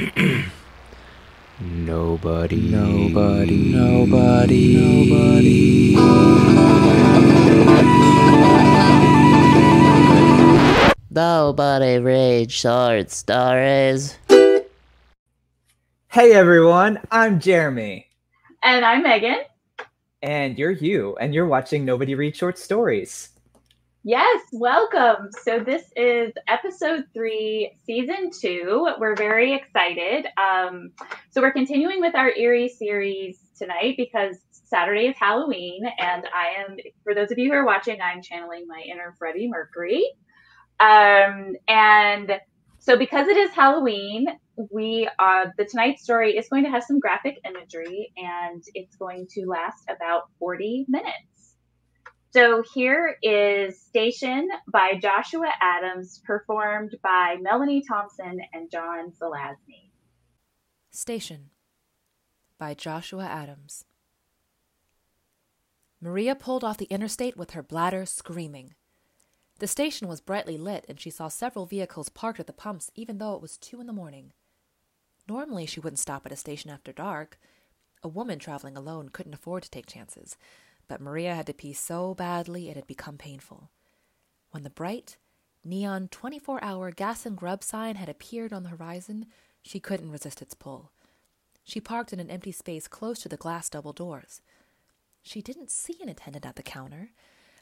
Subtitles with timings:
[1.60, 2.56] Nobody.
[2.56, 3.72] Nobody.
[3.72, 4.76] Nobody.
[4.76, 5.96] Nobody
[11.10, 14.16] Nobody reads short stories.
[16.08, 18.06] Hey everyone, I'm Jeremy,
[18.62, 19.38] And I'm Megan.
[20.22, 23.30] and you're you, and you're watching Nobody Read Short Stories.
[24.02, 25.28] Yes, welcome.
[25.42, 28.88] So this is episode three, season two.
[28.98, 30.26] We're very excited.
[30.38, 30.92] Um,
[31.30, 36.78] so we're continuing with our eerie series tonight because Saturday is Halloween, and I am,
[37.04, 40.10] for those of you who are watching, I'm channeling my inner Freddie Mercury.
[40.78, 42.32] Um, and
[42.78, 44.28] so because it is Halloween,
[44.70, 49.26] we are the tonight's story is going to have some graphic imagery, and it's going
[49.32, 51.29] to last about 40 minutes.
[52.32, 59.90] So here is Station by Joshua Adams, performed by Melanie Thompson and Jon Zelazny.
[60.92, 61.50] Station
[62.56, 63.84] by Joshua Adams.
[66.00, 68.74] Maria pulled off the interstate with her bladder screaming.
[69.58, 73.18] The station was brightly lit, and she saw several vehicles parked at the pumps, even
[73.18, 74.32] though it was two in the morning.
[75.28, 77.40] Normally, she wouldn't stop at a station after dark.
[78.04, 80.36] A woman traveling alone couldn't afford to take chances,
[80.90, 83.70] but Maria had to pee so badly it had become painful.
[84.50, 85.18] When the bright,
[85.64, 89.26] neon 24 hour gas and grub sign had appeared on the horizon,
[89.62, 90.90] she couldn't resist its pull.
[91.62, 94.40] She parked in an empty space close to the glass double doors.
[95.22, 97.12] She didn't see an attendant at the counter,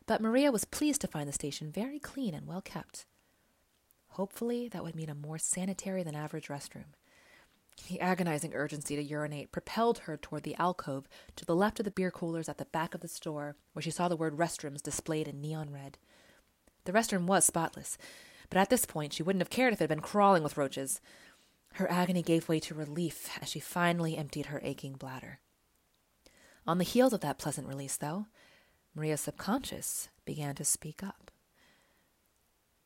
[0.06, 3.04] but Maria was pleased to find the station very clean and well kept.
[4.12, 6.94] Hopefully, that would mean a more sanitary than average restroom.
[7.86, 11.90] The agonizing urgency to urinate propelled her toward the alcove to the left of the
[11.90, 15.28] beer coolers at the back of the store, where she saw the word restrooms displayed
[15.28, 15.96] in neon red.
[16.84, 17.96] The restroom was spotless,
[18.50, 21.00] but at this point she wouldn't have cared if it had been crawling with roaches.
[21.74, 25.40] Her agony gave way to relief as she finally emptied her aching bladder.
[26.66, 28.26] On the heels of that pleasant release, though,
[28.94, 31.30] Maria's subconscious began to speak up.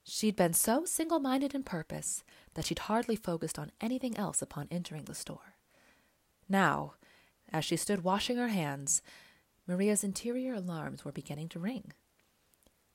[0.05, 2.25] She'd been so single minded in purpose
[2.55, 5.57] that she'd hardly focused on anything else upon entering the store.
[6.49, 6.95] Now,
[7.53, 9.03] as she stood washing her hands,
[9.67, 11.93] Maria's interior alarms were beginning to ring.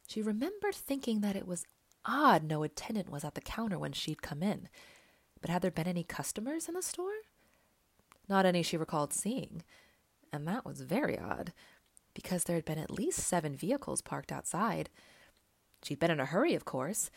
[0.08, 1.66] She remembered thinking that it was
[2.06, 4.70] odd no attendant was at the counter when she'd come in,
[5.42, 7.12] but had there been any customers in the store?
[8.30, 9.64] Not any she recalled seeing,
[10.34, 11.54] and that was very odd,
[12.14, 14.90] because there had been at least seven vehicles parked outside.
[15.88, 17.10] She'd been in a hurry, of course,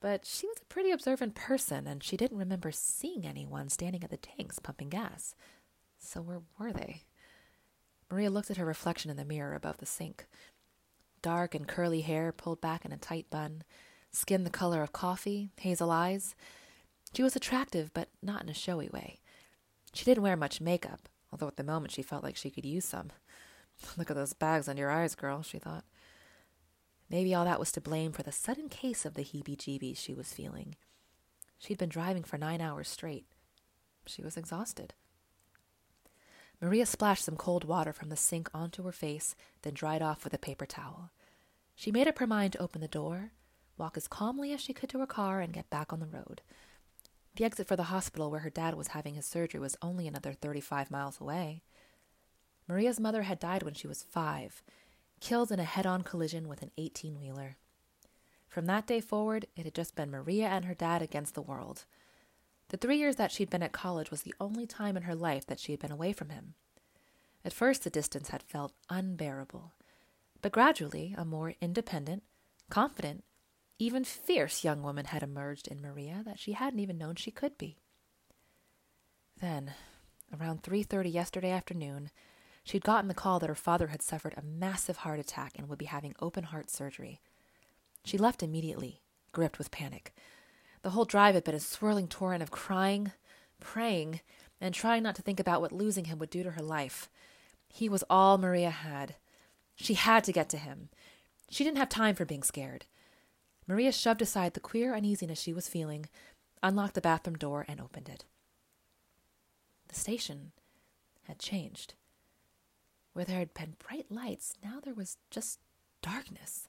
[0.00, 4.10] but she was a pretty observant person, and she didn't remember seeing anyone standing at
[4.10, 5.36] the tanks pumping gas.
[6.00, 7.02] So where were they?
[8.10, 10.26] Maria looked at her reflection in the mirror above the sink.
[11.22, 13.62] Dark and curly hair pulled back in a tight bun,
[14.10, 16.34] skin the color of coffee, hazel eyes.
[17.14, 19.20] She was attractive, but not in a showy way.
[19.94, 22.84] She didn't wear much makeup, although at the moment she felt like she could use
[22.84, 23.10] some.
[23.96, 25.84] Look at those bags under your eyes, girl, she thought.
[27.08, 30.14] Maybe all that was to blame for the sudden case of the heebie jeebies she
[30.14, 30.74] was feeling.
[31.58, 33.26] She'd been driving for nine hours straight.
[34.06, 34.94] She was exhausted.
[36.60, 40.32] Maria splashed some cold water from the sink onto her face, then dried off with
[40.34, 41.10] a paper towel.
[41.74, 43.32] She made up her mind to open the door,
[43.76, 46.40] walk as calmly as she could to her car, and get back on the road.
[47.36, 50.32] The exit for the hospital where her dad was having his surgery was only another
[50.32, 51.62] 35 miles away.
[52.66, 54.62] Maria's mother had died when she was five,
[55.20, 57.56] killed in a head on collision with an 18 wheeler.
[58.48, 61.84] From that day forward, it had just been Maria and her dad against the world.
[62.68, 65.46] The three years that she'd been at college was the only time in her life
[65.46, 66.54] that she had been away from him.
[67.44, 69.72] At first, the distance had felt unbearable,
[70.42, 72.24] but gradually a more independent,
[72.70, 73.24] confident,
[73.78, 77.58] even fierce young woman had emerged in Maria that she hadn't even known she could
[77.58, 77.78] be.
[79.38, 79.74] Then,
[80.32, 82.10] around 3:30 yesterday afternoon,
[82.66, 85.78] she'd gotten the call that her father had suffered a massive heart attack and would
[85.78, 87.20] be having open heart surgery.
[88.04, 90.12] She left immediately, gripped with panic.
[90.82, 93.12] The whole drive had been a swirling torrent of crying,
[93.60, 94.20] praying,
[94.60, 97.08] and trying not to think about what losing him would do to her life.
[97.68, 99.14] He was all Maria had.
[99.76, 100.88] She had to get to him.
[101.48, 102.86] She didn't have time for being scared.
[103.68, 106.06] Maria shoved aside the queer uneasiness she was feeling,
[106.64, 108.24] unlocked the bathroom door, and opened it.
[109.86, 110.50] The station
[111.24, 111.94] had changed.
[113.16, 115.58] Where there had been bright lights, now there was just
[116.02, 116.68] darkness,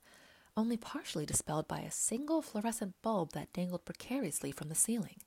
[0.56, 5.18] only partially dispelled by a single fluorescent bulb that dangled precariously from the ceiling.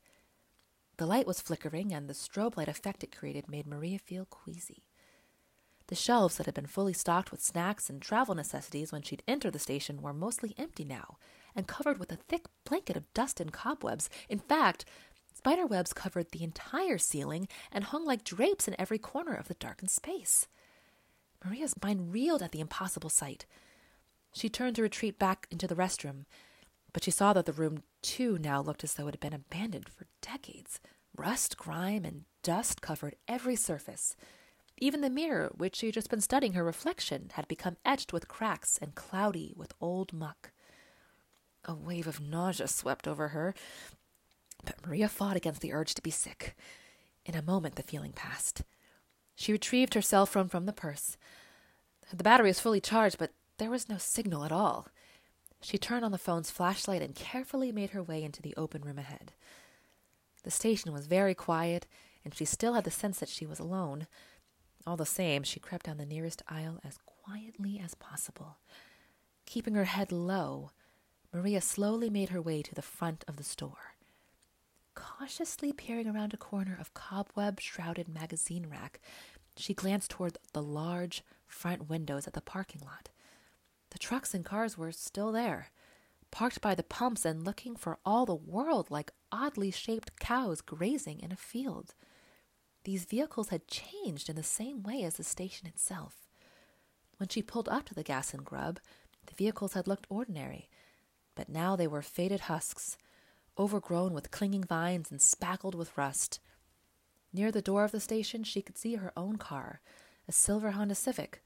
[0.97, 4.87] The light was flickering, and the strobe light effect it created made Maria feel queasy.
[5.89, 9.53] The shelves that had been fully stocked with snacks and travel necessities when she'd entered
[9.53, 11.19] the station were mostly empty now,
[11.55, 14.09] and covered with a thick blanket of dust and cobwebs.
[14.31, 14.87] In fact,
[15.35, 19.55] Spider webs covered the entire ceiling and hung like drapes in every corner of the
[19.55, 20.47] darkened space.
[21.45, 23.47] Maria's mind reeled at the impossible sight.
[24.33, 26.25] She turned to retreat back into the restroom,
[26.93, 29.89] but she saw that the room, too, now looked as though it had been abandoned
[29.89, 30.81] for decades.
[31.17, 34.17] Rust, grime, and dust covered every surface.
[34.79, 38.29] Even the mirror, which she had just been studying her reflection, had become etched with
[38.29, 40.53] cracks and cloudy with old muck.
[41.67, 43.55] A wave of nausea swept over her,
[44.65, 46.57] but Maria fought against the urge to be sick.
[47.27, 48.63] In a moment, the feeling passed.
[49.41, 51.17] She retrieved her cell phone from the purse.
[52.15, 54.89] The battery was fully charged, but there was no signal at all.
[55.63, 58.99] She turned on the phone's flashlight and carefully made her way into the open room
[58.99, 59.33] ahead.
[60.43, 61.87] The station was very quiet,
[62.23, 64.09] and she still had the sense that she was alone.
[64.87, 68.59] All the same, she crept down the nearest aisle as quietly as possible.
[69.47, 70.71] Keeping her head low,
[71.33, 73.90] Maria slowly made her way to the front of the store.
[74.95, 79.01] Cautiously peering around a corner of cobweb shrouded magazine rack,
[79.57, 83.11] she glanced toward the large front windows at the parking lot.
[83.91, 85.71] The trucks and cars were still there,
[86.31, 91.21] parked by the pumps and looking for all the world like oddly shaped cows grazing
[91.21, 91.95] in a field.
[92.85, 96.27] These vehicles had changed in the same way as the station itself.
[97.19, 98.81] When she pulled up to the gas and grub,
[99.27, 100.69] the vehicles had looked ordinary,
[101.35, 102.97] but now they were faded husks,
[103.61, 106.41] overgrown with clinging vines and spackled with rust.
[107.31, 109.81] Near the door of the station, she could see her own car,
[110.27, 111.43] a silver Honda Civic,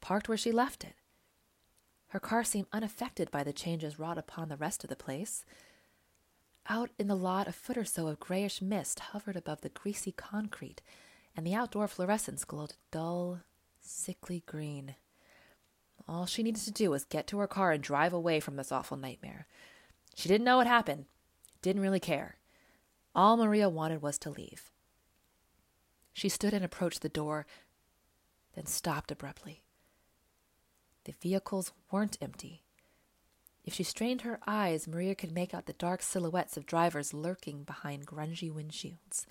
[0.00, 0.94] parked where she left it.
[2.10, 5.44] Her car seemed unaffected by the changes wrought upon the rest of the place.
[6.68, 10.12] Out in the lot, a foot or so of grayish mist hovered above the greasy
[10.12, 10.80] concrete,
[11.36, 13.40] and the outdoor fluorescence glowed dull,
[13.80, 14.94] sickly green.
[16.08, 18.70] All she needed to do was get to her car and drive away from this
[18.70, 19.48] awful nightmare.
[20.14, 21.06] She didn't know what happened,
[21.66, 22.36] didn't really care.
[23.12, 24.70] All Maria wanted was to leave.
[26.12, 27.44] She stood and approached the door,
[28.54, 29.64] then stopped abruptly.
[31.06, 32.62] The vehicles weren't empty.
[33.64, 37.64] If she strained her eyes, Maria could make out the dark silhouettes of drivers lurking
[37.64, 39.26] behind grungy windshields.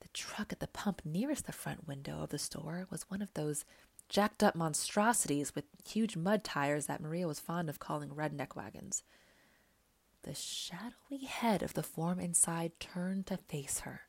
[0.00, 3.32] The truck at the pump nearest the front window of the store was one of
[3.32, 3.64] those
[4.10, 9.02] jacked up monstrosities with huge mud tires that Maria was fond of calling redneck wagons.
[10.26, 14.02] The shadowy head of the form inside turned to face her.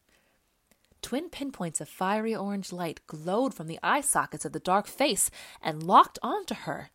[1.04, 5.30] Twin pinpoints of fiery orange light glowed from the eye sockets of the dark face
[5.62, 6.90] and locked onto her.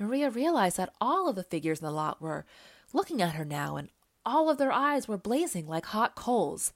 [0.00, 2.44] Maria realized that all of the figures in the lot were
[2.92, 3.90] looking at her now, and
[4.24, 6.72] all of their eyes were blazing like hot coals.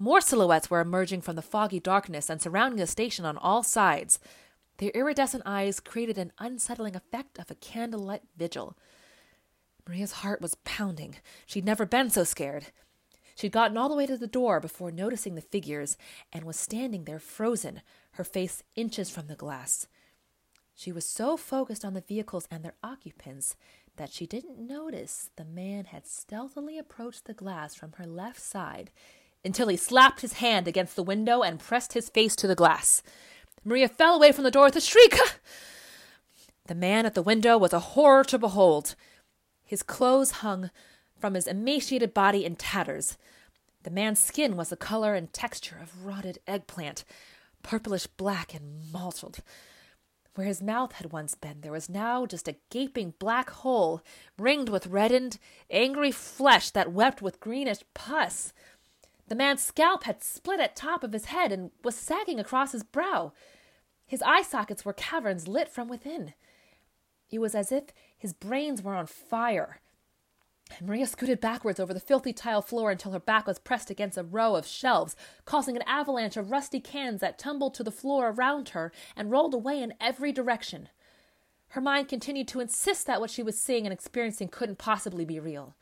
[0.00, 4.18] More silhouettes were emerging from the foggy darkness and surrounding the station on all sides.
[4.78, 8.76] Their iridescent eyes created an unsettling effect of a candlelit vigil.
[9.86, 11.16] Maria's heart was pounding.
[11.46, 12.66] She'd never been so scared.
[13.34, 15.96] She'd gotten all the way to the door before noticing the figures
[16.32, 17.82] and was standing there frozen,
[18.12, 19.86] her face inches from the glass.
[20.74, 23.56] She was so focused on the vehicles and their occupants
[23.96, 28.90] that she didn't notice the man had stealthily approached the glass from her left side
[29.44, 33.02] until he slapped his hand against the window and pressed his face to the glass.
[33.64, 35.16] Maria fell away from the door with a shriek.
[36.66, 38.94] The man at the window was a horror to behold.
[39.72, 40.70] His clothes hung
[41.18, 43.16] from his emaciated body in tatters.
[43.84, 47.04] The man's skin was the color and texture of rotted eggplant,
[47.62, 49.38] purplish black and mottled.
[50.34, 54.02] Where his mouth had once been, there was now just a gaping black hole,
[54.36, 55.38] ringed with reddened,
[55.70, 58.52] angry flesh that wept with greenish pus.
[59.28, 62.82] The man's scalp had split at top of his head and was sagging across his
[62.82, 63.32] brow.
[64.06, 66.34] His eye sockets were caverns lit from within.
[67.30, 67.84] It was as if
[68.22, 69.80] his brains were on fire.
[70.80, 74.22] Maria scooted backwards over the filthy tile floor until her back was pressed against a
[74.22, 78.68] row of shelves, causing an avalanche of rusty cans that tumbled to the floor around
[78.68, 80.88] her and rolled away in every direction.
[81.70, 85.40] Her mind continued to insist that what she was seeing and experiencing couldn't possibly be
[85.40, 85.74] real.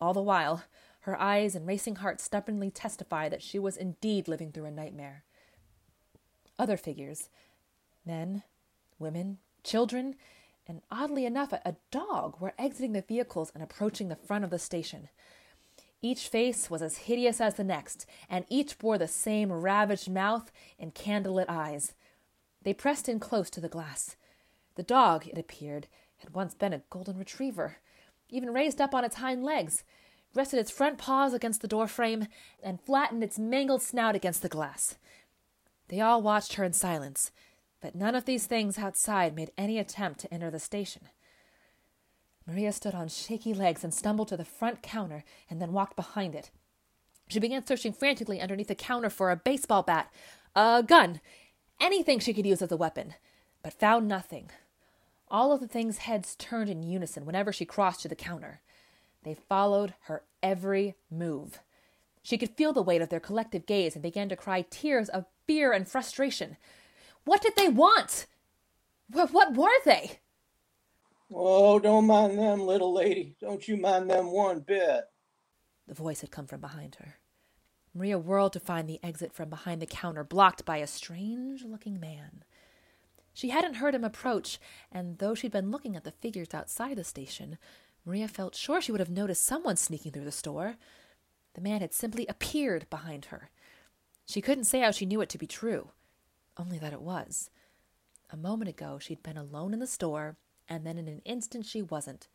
[0.00, 0.64] All the while,
[1.00, 5.24] her eyes and racing heart stubbornly testified that she was indeed living through a nightmare.
[6.58, 7.28] Other figures
[8.06, 8.42] men,
[8.98, 10.14] women, children,
[10.68, 14.58] and oddly enough, a, dog were exiting the vehicles and approaching the front of the
[14.58, 15.08] station.
[16.02, 20.52] Each face was as hideous as the next, and each bore the same ravaged mouth
[20.78, 21.94] and candlelit eyes.
[22.62, 24.16] They pressed in close to the glass.
[24.76, 27.78] The dog, it appeared, had once been a golden retriever,
[28.28, 29.82] even raised up on its hind legs,
[30.34, 32.28] rested its front paws against the door frame,
[32.62, 34.96] and flattened its mangled snout against the glass.
[35.88, 37.30] They all watched her in silence,
[37.80, 41.02] but none of these things outside made any attempt to enter the station.
[42.46, 46.34] Maria stood on shaky legs and stumbled to the front counter and then walked behind
[46.34, 46.50] it.
[47.28, 50.10] She began searching frantically underneath the counter for a baseball bat,
[50.56, 51.20] a gun,
[51.78, 53.14] anything she could use as a weapon,
[53.62, 54.50] but found nothing.
[55.30, 58.62] All of the things' heads turned in unison whenever she crossed to the counter.
[59.24, 61.60] They followed her every move.
[62.22, 65.26] She could feel the weight of their collective gaze and began to cry tears of
[65.46, 66.56] fear and frustration.
[67.28, 68.24] What did they want?
[69.10, 70.20] What, what were they?
[71.30, 73.36] Oh, don't mind them, little lady.
[73.38, 75.04] Don't you mind them one bit.
[75.86, 77.16] The voice had come from behind her.
[77.92, 82.00] Maria whirled to find the exit from behind the counter, blocked by a strange looking
[82.00, 82.44] man.
[83.34, 84.58] She hadn't heard him approach,
[84.90, 87.58] and though she'd been looking at the figures outside the station,
[88.06, 90.76] Maria felt sure she would have noticed someone sneaking through the store.
[91.52, 93.50] The man had simply appeared behind her.
[94.24, 95.90] She couldn't say how she knew it to be true,
[96.58, 97.50] only that it was.
[98.30, 100.36] A moment ago, she'd been alone in the store,
[100.68, 102.28] and then in an instant she wasn't.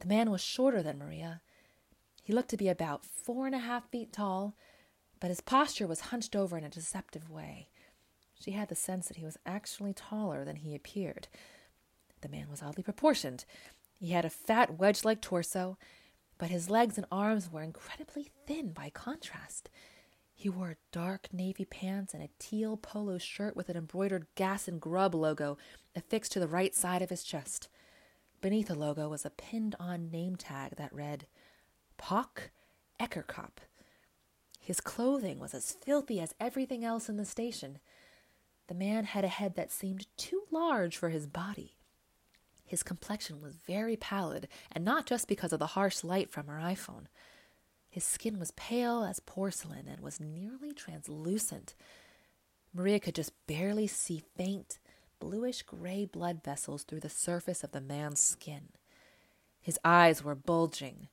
[0.00, 1.40] The man was shorter than Maria.
[2.22, 4.54] He looked to be about four and a half feet tall,
[5.20, 7.68] but his posture was hunched over in a deceptive way.
[8.34, 11.28] She had the sense that he was actually taller than he appeared.
[12.20, 13.44] The man was oddly proportioned.
[13.98, 15.78] He had a fat wedge like torso,
[16.38, 19.70] but his legs and arms were incredibly thin by contrast.
[20.42, 24.80] He wore dark navy pants and a teal polo shirt with an embroidered gas and
[24.80, 25.56] grub logo
[25.94, 27.68] affixed to the right side of his chest.
[28.40, 31.28] Beneath the logo was a pinned on name tag that read,
[31.96, 32.50] Pock
[32.98, 33.58] Etterkop.
[34.58, 37.78] His clothing was as filthy as everything else in the station.
[38.66, 41.76] The man had a head that seemed too large for his body.
[42.64, 46.58] His complexion was very pallid, and not just because of the harsh light from her
[46.58, 47.06] iPhone.
[47.92, 51.74] His skin was pale as porcelain and was nearly translucent.
[52.72, 54.78] Maria could just barely see faint,
[55.20, 58.70] bluish gray blood vessels through the surface of the man's skin.
[59.60, 61.08] His eyes were bulging,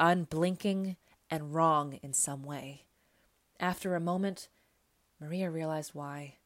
[0.00, 0.96] unblinking,
[1.30, 2.86] and wrong in some way.
[3.60, 4.48] After a moment,
[5.20, 6.36] Maria realized why.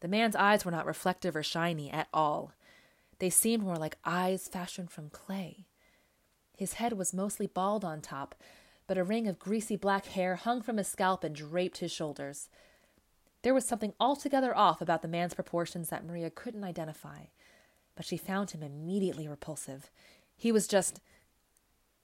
[0.00, 2.52] The man's eyes were not reflective or shiny at all.
[3.18, 5.68] They seemed more like eyes fashioned from clay.
[6.54, 8.34] His head was mostly bald on top,
[8.86, 12.48] but a ring of greasy black hair hung from his scalp and draped his shoulders.
[13.42, 17.26] There was something altogether off about the man's proportions that Maria couldn't identify,
[17.94, 19.90] but she found him immediately repulsive.
[20.36, 21.00] He was just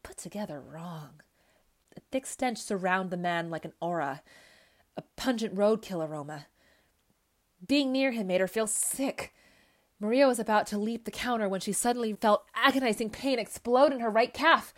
[0.02, 1.20] put together wrong.
[1.96, 4.22] A thick stench surrounded the man like an aura,
[4.96, 6.46] a pungent roadkill aroma.
[7.66, 9.32] Being near him made her feel sick.
[10.00, 14.00] Maria was about to leap the counter when she suddenly felt agonizing pain explode in
[14.00, 14.74] her right calf.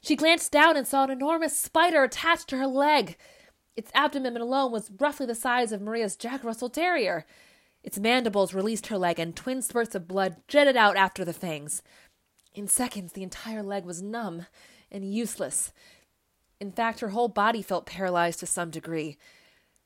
[0.00, 3.16] She glanced down and saw an enormous spider attached to her leg.
[3.76, 7.26] Its abdomen alone was roughly the size of Maria's Jack Russell Terrier.
[7.82, 11.82] Its mandibles released her leg, and twin spurts of blood jetted out after the fangs.
[12.54, 14.46] In seconds, the entire leg was numb
[14.90, 15.72] and useless.
[16.58, 19.16] In fact, her whole body felt paralyzed to some degree.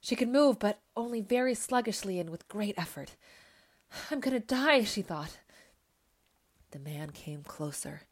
[0.00, 3.16] She could move, but only very sluggishly and with great effort.
[4.10, 5.38] I'm going to die, she thought.
[6.72, 8.02] The man came closer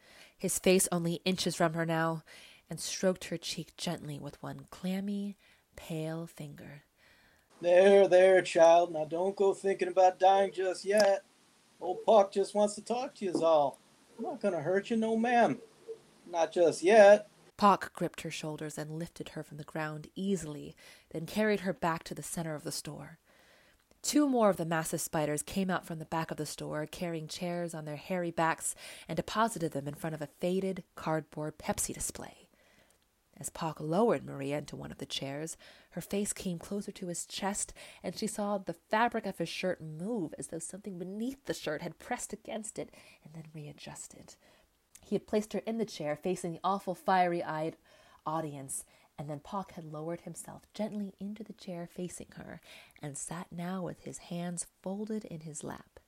[0.42, 2.24] his face only inches from her now,
[2.68, 5.36] and stroked her cheek gently with one clammy,
[5.76, 6.82] pale finger.
[7.60, 8.92] There, there, child.
[8.92, 11.22] Now don't go thinking about dying just yet.
[11.80, 13.78] Old Puck just wants to talk to you all.
[14.18, 15.60] I'm not gonna hurt you, no ma'am.
[16.28, 17.28] Not just yet.
[17.56, 20.74] Pock gripped her shoulders and lifted her from the ground easily,
[21.10, 23.20] then carried her back to the center of the store.
[24.02, 27.28] Two more of the massive spiders came out from the back of the store, carrying
[27.28, 28.74] chairs on their hairy backs,
[29.08, 32.48] and deposited them in front of a faded cardboard Pepsi display.
[33.38, 35.56] As Pock lowered Maria into one of the chairs,
[35.90, 39.80] her face came closer to his chest, and she saw the fabric of his shirt
[39.80, 42.90] move as though something beneath the shirt had pressed against it
[43.24, 44.34] and then readjusted.
[45.04, 47.76] He had placed her in the chair, facing the awful fiery eyed
[48.26, 48.84] audience,
[49.18, 52.60] and then Pock had lowered himself gently into the chair facing her
[53.02, 56.00] and sat now with his hands folded in his lap.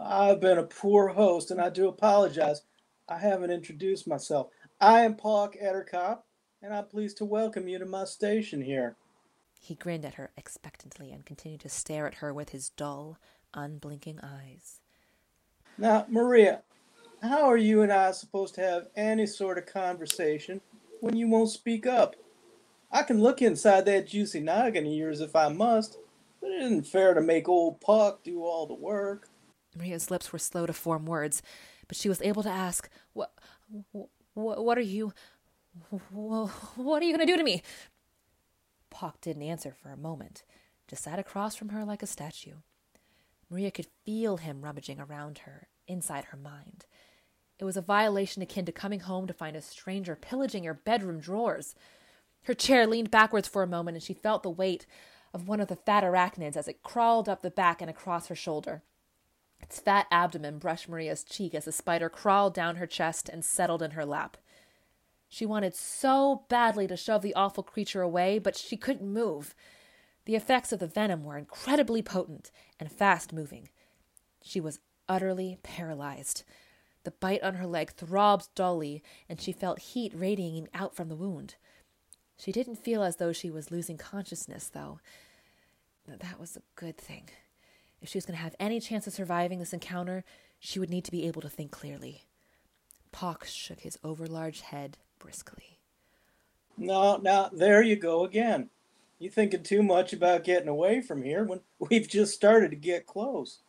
[0.00, 2.62] I've been a poor host and I do apologize.
[3.08, 4.48] I haven't introduced myself.
[4.80, 6.20] I am Pock Etterkop,
[6.62, 8.96] and I'm pleased to welcome you to my station here.
[9.60, 13.18] He grinned at her expectantly and continued to stare at her with his dull,
[13.54, 14.80] unblinking eyes.
[15.78, 16.62] Now, Maria,
[17.22, 20.60] how are you and I supposed to have any sort of conversation
[21.04, 22.16] when you won't speak up?
[22.90, 25.98] I can look inside that juicy noggin of yours if I must,
[26.40, 29.28] but it isn't fair to make old Puck do all the work.
[29.76, 31.42] Maria's lips were slow to form words,
[31.88, 33.32] but she was able to ask, "What,
[34.32, 35.12] what, what are you,
[35.90, 37.62] what are you going to do to me?"
[38.90, 40.44] Puck didn't answer for a moment,
[40.88, 42.58] just sat across from her like a statue.
[43.50, 46.86] Maria could feel him rummaging around her, inside her mind.
[47.58, 51.20] It was a violation akin to coming home to find a stranger pillaging your bedroom
[51.20, 51.74] drawers.
[52.44, 54.86] Her chair leaned backwards for a moment, and she felt the weight
[55.32, 58.34] of one of the fat arachnids as it crawled up the back and across her
[58.34, 58.82] shoulder.
[59.60, 63.82] Its fat abdomen brushed Maria's cheek as the spider crawled down her chest and settled
[63.82, 64.36] in her lap.
[65.28, 69.54] She wanted so badly to shove the awful creature away, but she couldn't move.
[70.26, 73.68] The effects of the venom were incredibly potent and fast moving.
[74.42, 76.44] She was utterly paralyzed.
[77.04, 81.14] The bite on her leg throbbed dully, and she felt heat radiating out from the
[81.14, 81.54] wound.
[82.36, 84.98] She didn't feel as though she was losing consciousness, though.
[86.06, 87.28] That was a good thing.
[88.00, 90.24] If she was going to have any chance of surviving this encounter,
[90.58, 92.24] she would need to be able to think clearly.
[93.12, 95.78] Pox shook his overlarge head briskly.
[96.76, 98.70] No, now there you go again.
[99.18, 103.06] You thinking too much about getting away from here when we've just started to get
[103.06, 103.60] close.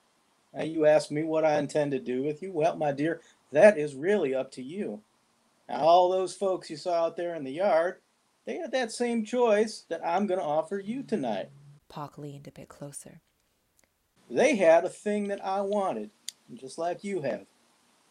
[0.55, 2.51] Now you ask me what I intend to do with you.
[2.51, 3.21] Well, my dear,
[3.51, 5.01] that is really up to you.
[5.67, 7.97] Now, all those folks you saw out there in the yard,
[8.45, 11.49] they had that same choice that I'm going to offer you tonight.
[11.89, 13.21] Pock leaned a bit closer.
[14.29, 16.11] They had a thing that I wanted,
[16.53, 17.45] just like you have.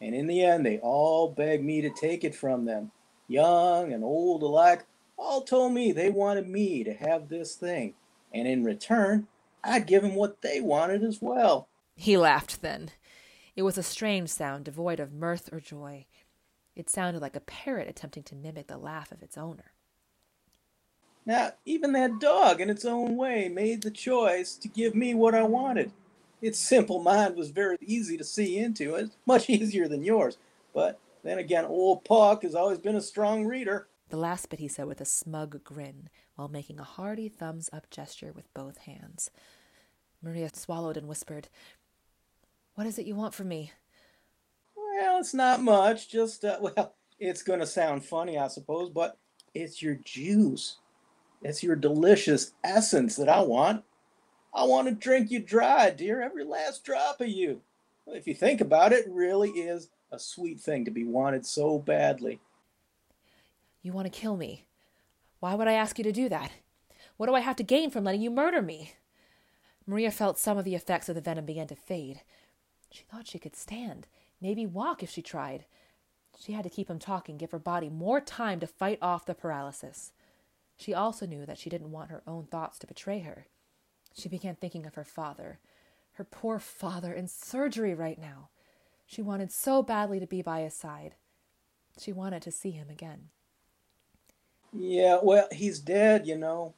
[0.01, 2.91] And in the end, they all begged me to take it from them.
[3.27, 4.85] Young and old alike,
[5.17, 7.93] all told me they wanted me to have this thing.
[8.33, 9.27] And in return,
[9.63, 11.69] I'd give them what they wanted as well.
[11.95, 12.91] He laughed then.
[13.55, 16.05] It was a strange sound, devoid of mirth or joy.
[16.75, 19.71] It sounded like a parrot attempting to mimic the laugh of its owner.
[21.25, 25.33] Now, even that dog, in its own way, made the choice to give me what
[25.33, 25.91] I wanted.
[26.41, 28.95] Its simple mind was very easy to see into.
[28.95, 30.37] It's much easier than yours.
[30.73, 33.87] But then again, old Puck has always been a strong reader.
[34.09, 37.89] The last bit he said with a smug grin, while making a hearty thumbs up
[37.89, 39.31] gesture with both hands.
[40.21, 41.49] Maria swallowed and whispered,
[42.75, 43.71] What is it you want from me?
[44.75, 46.09] Well, it's not much.
[46.09, 49.17] Just, uh, well, it's going to sound funny, I suppose, but
[49.53, 50.77] it's your juice.
[51.41, 53.83] It's your delicious essence that I want.
[54.53, 57.61] I want to drink you dry, dear, every last drop of you.
[58.07, 61.79] If you think about it, it really is a sweet thing to be wanted so
[61.79, 62.39] badly.
[63.81, 64.65] You want to kill me.
[65.39, 66.51] Why would I ask you to do that?
[67.17, 68.93] What do I have to gain from letting you murder me?
[69.85, 72.21] Maria felt some of the effects of the venom begin to fade.
[72.95, 74.07] She thought she could stand,
[74.39, 75.65] maybe walk if she tried.
[76.39, 79.35] She had to keep him talking, give her body more time to fight off the
[79.35, 80.13] paralysis.
[80.77, 83.47] She also knew that she didn't want her own thoughts to betray her.
[84.13, 85.59] She began thinking of her father,
[86.13, 88.47] her poor father in surgery right now.
[89.05, 91.15] She wanted so badly to be by his side.
[91.99, 93.27] She wanted to see him again.
[94.71, 96.75] Yeah, well, he's dead, you know.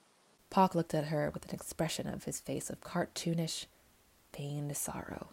[0.49, 3.67] Pock looked at her with an expression of his face of cartoonish,
[4.31, 5.29] pained sorrow.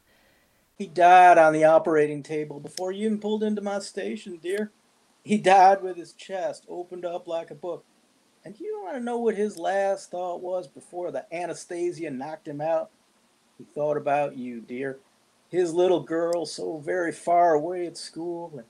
[0.76, 4.72] He died on the operating table before you even pulled into my station, dear.
[5.22, 7.84] He died with his chest opened up like a book.
[8.44, 12.60] And you want to know what his last thought was before the anesthesia knocked him
[12.60, 12.90] out?
[13.56, 14.98] He thought about you, dear.
[15.48, 18.52] His little girl so very far away at school.
[18.54, 18.64] And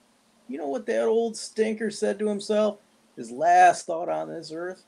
[0.47, 2.79] you know what that old stinker said to himself?
[3.17, 4.85] His last thought on this earth?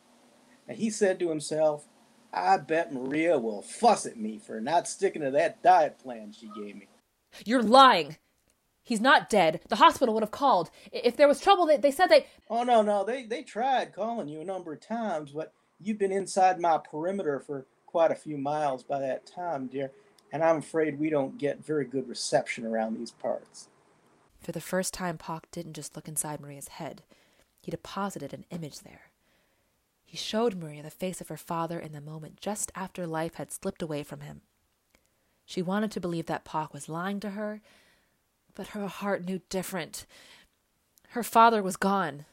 [0.68, 1.86] And he said to himself,
[2.32, 6.50] I bet Maria will fuss at me for not sticking to that diet plan she
[6.54, 6.88] gave me.
[7.44, 8.16] You're lying.
[8.82, 9.60] He's not dead.
[9.68, 10.70] The hospital would have called.
[10.92, 12.26] If there was trouble, they, they said they.
[12.48, 13.04] Oh, no, no.
[13.04, 17.40] They, they tried calling you a number of times, but you've been inside my perimeter
[17.40, 19.90] for quite a few miles by that time, dear.
[20.32, 23.68] And I'm afraid we don't get very good reception around these parts.
[24.40, 27.02] For the first time, Pock didn't just look inside Maria's head,
[27.60, 29.10] he deposited an image there.
[30.04, 33.50] He showed Maria the face of her father in the moment just after life had
[33.50, 34.42] slipped away from him.
[35.46, 37.62] She wanted to believe that Pock was lying to her
[38.56, 40.06] but her heart knew different.
[41.10, 42.24] Her father was gone.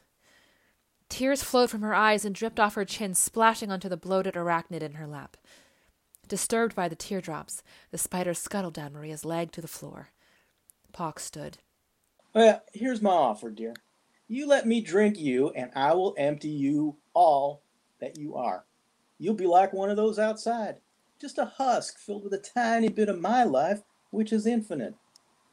[1.09, 4.81] Tears flowed from her eyes and dripped off her chin, splashing onto the bloated arachnid
[4.81, 5.37] in her lap.
[6.27, 10.09] Disturbed by the teardrops, the spider scuttled down Maria's leg to the floor.
[10.91, 11.59] Pock stood.
[12.33, 13.75] Well, here's my offer, dear.
[14.27, 17.61] You let me drink you, and I will empty you all
[17.99, 18.65] that you are.
[19.19, 20.77] You'll be like one of those outside,
[21.23, 23.81] just a husk filled with a tiny bit of my life,
[24.11, 24.95] which is infinite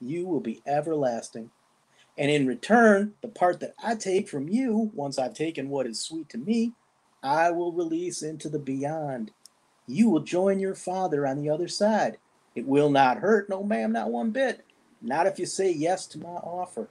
[0.00, 1.50] you will be everlasting.
[2.18, 6.00] And in return, the part that I take from you, once I've taken what is
[6.00, 6.72] sweet to me,
[7.22, 9.30] I will release into the beyond.
[9.86, 12.18] You will join your father on the other side.
[12.54, 14.64] It will not hurt, no, ma'am, not one bit.
[15.00, 16.88] Not if you say yes to my offer.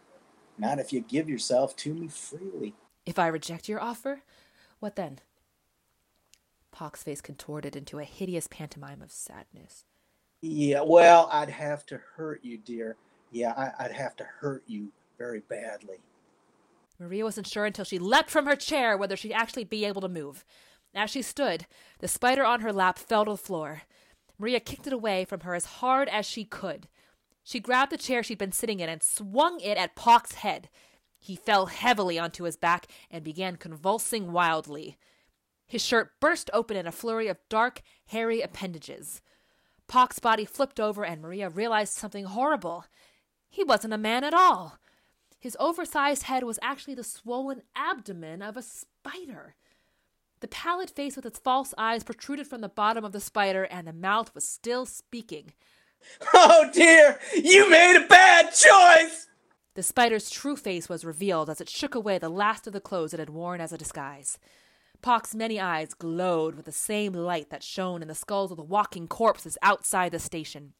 [0.57, 2.75] Not if you give yourself to me freely.
[3.05, 4.21] If I reject your offer,
[4.79, 5.19] what then?
[6.79, 9.83] Pock's face contorted into a hideous pantomime of sadness.
[10.41, 12.95] Yeah, well, I'd have to hurt you, dear.
[13.33, 15.97] Yeah, I, would have to hurt you very badly.
[16.97, 20.07] Maria wasn't sure until she leapt from her chair whether she'd actually be able to
[20.07, 20.45] move.
[20.95, 21.65] As she stood,
[21.99, 23.81] the spider on her lap fell to the floor.
[24.37, 26.87] Maria kicked it away from her as hard as she could.
[27.43, 30.69] She grabbed the chair she'd been sitting in and swung it at Pock's head.
[31.19, 34.97] He fell heavily onto his back and began convulsing wildly.
[35.69, 39.21] His shirt burst open in a flurry of dark, hairy appendages.
[39.87, 42.85] Pock's body flipped over, and Maria realized something horrible.
[43.51, 44.79] He wasn't a man at all.
[45.39, 49.55] His oversized head was actually the swollen abdomen of a spider.
[50.39, 53.87] The pallid face with its false eyes protruded from the bottom of the spider, and
[53.87, 55.53] the mouth was still speaking.
[56.33, 59.27] Oh dear, you made a bad choice!
[59.75, 63.13] The spider's true face was revealed as it shook away the last of the clothes
[63.13, 64.39] it had worn as a disguise.
[65.01, 68.63] Pock's many eyes glowed with the same light that shone in the skulls of the
[68.63, 70.73] walking corpses outside the station.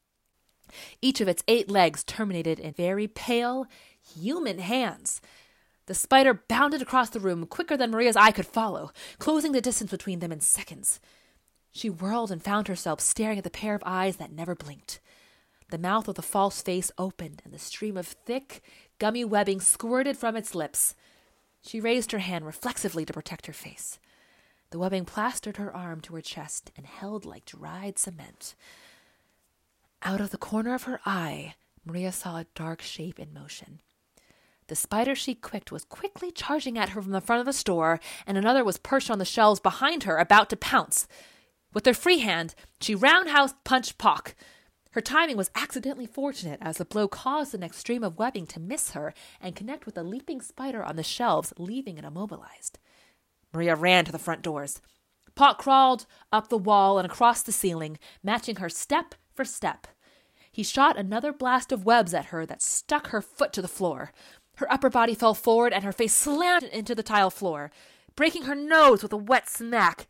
[1.00, 3.66] Each of its eight legs terminated in very pale,
[4.00, 5.20] human hands.
[5.86, 9.90] The spider bounded across the room quicker than Maria's eye could follow, closing the distance
[9.90, 11.00] between them in seconds.
[11.72, 15.00] She whirled and found herself staring at the pair of eyes that never blinked.
[15.70, 18.60] The mouth of the false face opened, and the stream of thick,
[18.98, 20.94] gummy webbing squirted from its lips.
[21.62, 23.98] She raised her hand reflexively to protect her face.
[24.70, 28.54] The webbing plastered her arm to her chest and held like dried cement.
[30.02, 31.54] Out of the corner of her eye,
[31.84, 33.80] Maria saw a dark shape in motion.
[34.68, 37.98] The spider she quicked was quickly charging at her from the front of the store,
[38.24, 41.08] and another was perched on the shelves behind her, about to pounce.
[41.74, 44.36] With her free hand, she roundhouse punched Pock.
[44.92, 48.60] Her timing was accidentally fortunate, as the blow caused the next stream of webbing to
[48.60, 52.78] miss her and connect with the leaping spider on the shelves, leaving it immobilized.
[53.52, 54.80] Maria ran to the front doors.
[55.34, 59.86] Pock crawled up the wall and across the ceiling, matching her step for step.
[60.52, 64.12] He shot another blast of webs at her that stuck her foot to the floor.
[64.56, 67.70] Her upper body fell forward and her face slammed into the tile floor,
[68.16, 70.06] breaking her nose with a wet smack.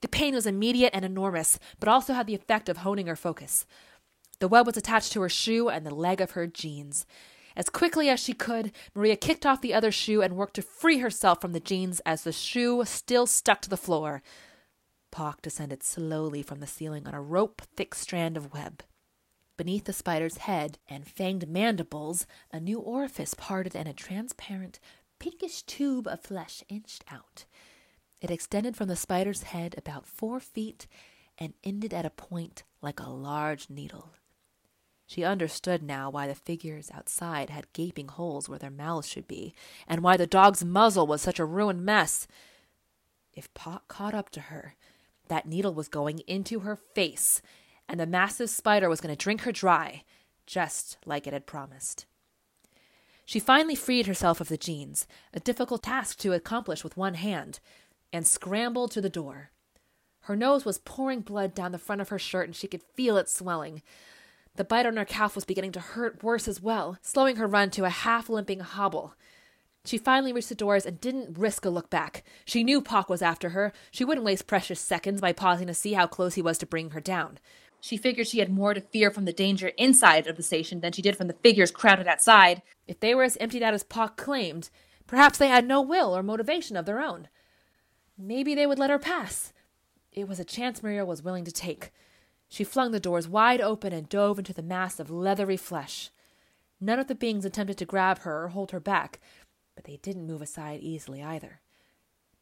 [0.00, 3.64] The pain was immediate and enormous, but also had the effect of honing her focus.
[4.40, 7.06] The web was attached to her shoe and the leg of her jeans.
[7.56, 10.98] As quickly as she could, Maria kicked off the other shoe and worked to free
[10.98, 14.22] herself from the jeans as the shoe still stuck to the floor.
[15.10, 18.82] Pock descended slowly from the ceiling on a rope thick strand of web.
[19.58, 24.80] Beneath the spider's head and fanged mandibles, a new orifice parted and a transparent,
[25.18, 27.44] pinkish tube of flesh inched out.
[28.20, 30.86] It extended from the spider's head about four feet
[31.38, 34.14] and ended at a point like a large needle.
[35.12, 39.52] She understood now why the figures outside had gaping holes where their mouths should be,
[39.86, 42.26] and why the dog's muzzle was such a ruined mess.
[43.34, 44.74] If Pock caught up to her,
[45.28, 47.42] that needle was going into her face,
[47.86, 50.04] and the massive spider was going to drink her dry,
[50.46, 52.06] just like it had promised.
[53.26, 57.60] She finally freed herself of the jeans, a difficult task to accomplish with one hand,
[58.14, 59.50] and scrambled to the door.
[60.20, 63.18] Her nose was pouring blood down the front of her shirt, and she could feel
[63.18, 63.82] it swelling.
[64.56, 67.70] The bite on her calf was beginning to hurt worse as well, slowing her run
[67.70, 69.14] to a half limping hobble.
[69.84, 72.22] She finally reached the doors and didn't risk a look back.
[72.44, 73.72] She knew Pock was after her.
[73.90, 76.92] She wouldn't waste precious seconds by pausing to see how close he was to bringing
[76.92, 77.38] her down.
[77.80, 80.92] She figured she had more to fear from the danger inside of the station than
[80.92, 82.62] she did from the figures crowded outside.
[82.86, 84.70] If they were as emptied out as Pock claimed,
[85.08, 87.26] perhaps they had no will or motivation of their own.
[88.16, 89.52] Maybe they would let her pass.
[90.12, 91.90] It was a chance Maria was willing to take.
[92.52, 96.10] She flung the doors wide open and dove into the mass of leathery flesh.
[96.82, 99.20] None of the beings attempted to grab her or hold her back,
[99.74, 101.62] but they didn't move aside easily either.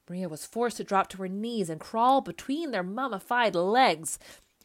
[0.08, 4.18] Maria was forced to drop to her knees and crawl between their mummified legs.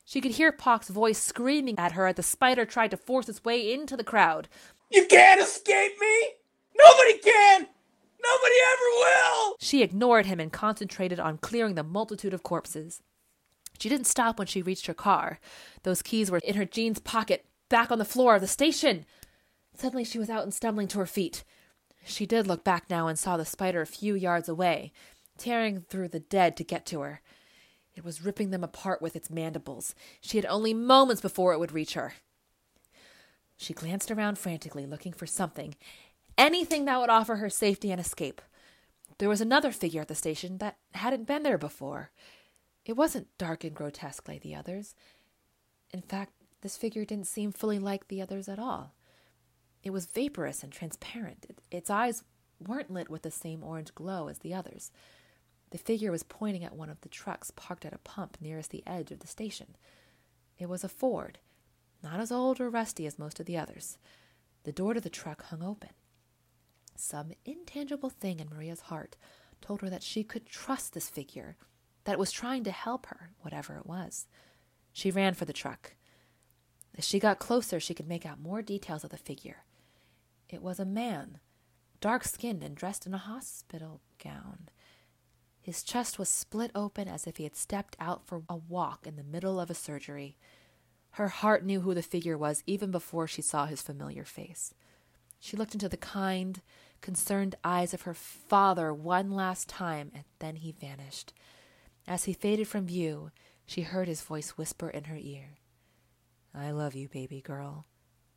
[0.04, 3.46] She could hear Pock's voice screaming at her as the spider tried to force its
[3.46, 4.48] way into the crowd.
[4.90, 6.24] You can't escape me!
[6.76, 7.68] Nobody can!
[8.20, 9.58] Nobody ever will!
[9.60, 13.04] She ignored him and concentrated on clearing the multitude of corpses.
[13.80, 15.40] She didn't stop when she reached her car.
[15.84, 19.06] Those keys were in her jeans pocket, back on the floor of the station.
[19.76, 21.44] Suddenly she was out and stumbling to her feet.
[22.06, 24.92] She did look back now and saw the spider a few yards away,
[25.38, 27.22] tearing through the dead to get to her.
[27.96, 29.96] It was ripping them apart with its mandibles.
[30.22, 32.14] She had only moments before it would reach her.
[33.58, 35.76] She glanced around frantically, looking for something,
[36.38, 38.42] anything that would offer her safety and escape.
[39.18, 42.12] There was another figure at the station that hadn't been there before.
[42.86, 44.96] It wasn't dark and grotesque like the others.
[45.92, 48.94] In fact, this figure didn't seem fully like the others at all.
[49.84, 51.46] It was vaporous and transparent.
[51.50, 52.24] It, its eyes
[52.66, 54.92] weren't lit with the same orange glow as the others.
[55.72, 58.84] The figure was pointing at one of the trucks parked at a pump nearest the
[58.88, 59.76] edge of the station.
[60.58, 61.40] It was a Ford,
[62.02, 63.98] not as old or rusty as most of the others.
[64.64, 65.90] The door to the truck hung open.
[66.96, 69.18] Some intangible thing in Maria's heart
[69.62, 71.58] told her that she could trust this figure,
[72.06, 74.28] that was trying to help her, whatever it was.
[74.94, 75.96] She ran for the truck.
[76.98, 79.66] As she got closer, she could make out more details of the figure.
[80.50, 81.40] It was a man,
[82.00, 84.70] dark skinned and dressed in a hospital gown.
[85.60, 89.16] His chest was split open as if he had stepped out for a walk in
[89.16, 90.38] the middle of a surgery.
[91.12, 94.74] Her heart knew who the figure was even before she saw his familiar face.
[95.40, 96.62] She looked into the kind,
[97.02, 101.34] concerned eyes of her father one last time, and then he vanished.
[102.08, 103.32] As he faded from view,
[103.66, 105.58] she heard his voice whisper in her ear
[106.54, 107.86] I love you, baby girl.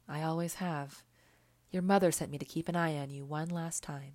[0.09, 1.05] I always have.
[1.71, 4.15] Your mother sent me to keep an eye on you one last time.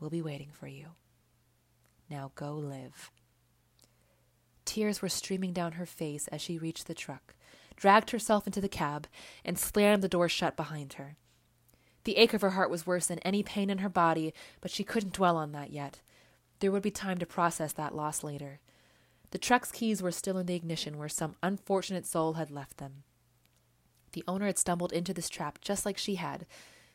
[0.00, 0.90] We'll be waiting for you.
[2.08, 3.10] Now go live.
[4.64, 7.34] Tears were streaming down her face as she reached the truck,
[7.76, 9.06] dragged herself into the cab,
[9.44, 11.16] and slammed the door shut behind her.
[12.04, 14.84] The ache of her heart was worse than any pain in her body, but she
[14.84, 16.00] couldn't dwell on that yet.
[16.60, 18.60] There would be time to process that loss later.
[19.30, 23.02] The truck's keys were still in the ignition where some unfortunate soul had left them.
[24.12, 26.46] The owner had stumbled into this trap just like she had,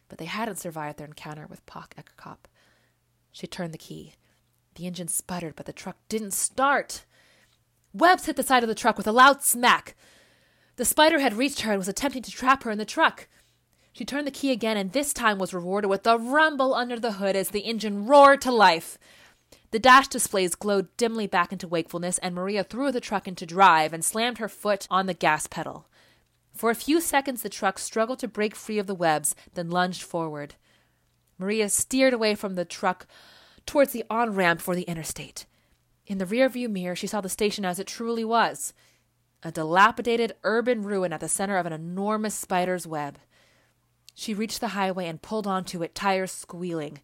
[0.09, 2.47] but they hadn't survived their encounter with Pock Etterkop.
[3.31, 4.15] She turned the key.
[4.75, 7.05] The engine sputtered, but the truck didn't start.
[7.93, 9.95] Webbs hit the side of the truck with a loud smack.
[10.77, 13.27] The spider had reached her and was attempting to trap her in the truck.
[13.93, 17.13] She turned the key again and this time was rewarded with a rumble under the
[17.13, 18.97] hood as the engine roared to life.
[19.71, 23.93] The dash displays glowed dimly back into wakefulness, and Maria threw the truck into drive
[23.93, 25.87] and slammed her foot on the gas pedal.
[26.53, 30.03] For a few seconds, the truck struggled to break free of the webs, then lunged
[30.03, 30.55] forward.
[31.37, 33.07] Maria steered away from the truck
[33.65, 35.45] towards the on ramp for the interstate.
[36.05, 38.73] In the rearview mirror, she saw the station as it truly was
[39.43, 43.17] a dilapidated urban ruin at the center of an enormous spider's web.
[44.13, 46.99] She reached the highway and pulled onto it, tires squealing.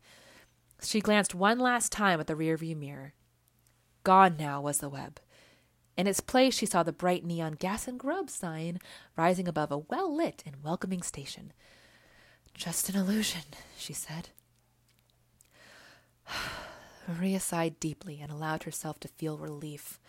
[0.82, 3.14] She glanced one last time at the rearview mirror.
[4.04, 5.20] Gone now was the web.
[5.98, 8.80] In its place, she saw the bright neon gas and grub sign
[9.16, 11.52] rising above a well lit and welcoming station.
[12.54, 13.42] Just an illusion,
[13.78, 14.30] she said.
[17.08, 20.00] Maria sighed deeply and allowed herself to feel relief.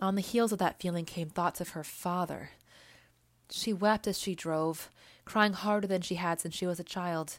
[0.00, 2.50] On the heels of that feeling came thoughts of her father.
[3.50, 4.90] She wept as she drove,
[5.24, 7.38] crying harder than she had since she was a child,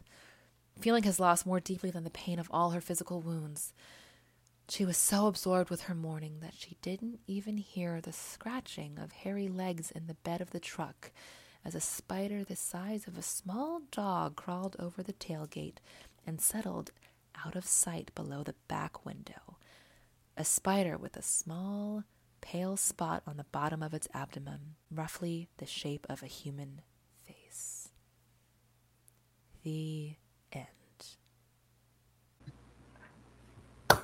[0.80, 3.74] feeling his loss more deeply than the pain of all her physical wounds.
[4.70, 9.12] She was so absorbed with her mourning that she didn't even hear the scratching of
[9.12, 11.12] hairy legs in the bed of the truck
[11.64, 15.78] as a spider the size of a small dog crawled over the tailgate
[16.26, 16.92] and settled
[17.46, 19.58] out of sight below the back window.
[20.38, 22.04] A spider with a small,
[22.40, 26.82] pale spot on the bottom of its abdomen, roughly the shape of a human
[27.26, 27.90] face.
[29.64, 30.14] The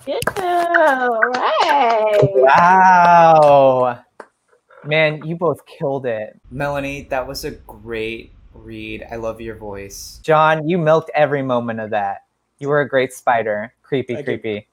[0.09, 0.21] end.
[0.37, 2.19] All right.
[2.33, 3.99] Wow.
[4.83, 6.39] Man, you both killed it.
[6.49, 9.05] Melanie, that was a great read.
[9.11, 10.19] I love your voice.
[10.23, 12.25] Jon, you milked every moment of that.
[12.59, 13.73] You were a great spider.
[13.83, 14.39] Creepy, Thank you.
[14.39, 14.67] creepy.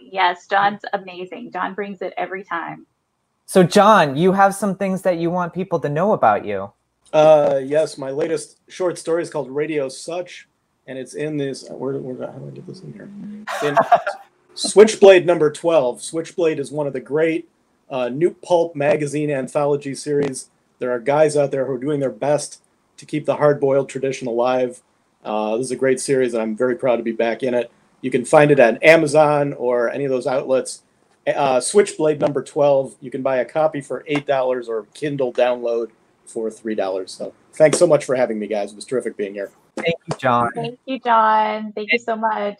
[0.00, 1.52] Yes, Jon's amazing.
[1.52, 2.86] Jon brings it every time.
[3.46, 6.72] So, Jon, you have some things that you want people to know about you.
[7.12, 10.48] Uh, yes, my latest short story is called Radio Sutch,
[10.86, 11.68] and it's in this.
[11.68, 13.10] Where, where how do I get this in here?
[13.68, 13.76] In
[14.54, 16.02] Switchblade number twelve.
[16.02, 17.48] Switchblade is one of the great
[17.88, 20.48] uh, new pulp magazine anthology series.
[20.78, 22.62] There are guys out there who are doing their best
[22.96, 24.82] to keep the hard-boiled tradition alive.
[25.24, 27.70] Uh, this is a great series, and I'm very proud to be back in it.
[28.00, 30.82] You can find it at Amazon or any of those outlets.
[31.26, 32.96] Uh, Switchblade number 12.
[33.00, 35.90] You can buy a copy for $8 or Kindle download
[36.24, 37.08] for $3.
[37.08, 38.72] So thanks so much for having me, guys.
[38.72, 39.50] It was terrific being here.
[39.82, 40.50] Thank you, Jon.
[40.54, 41.72] Thank you, Jon.
[41.72, 42.58] Thank you so much.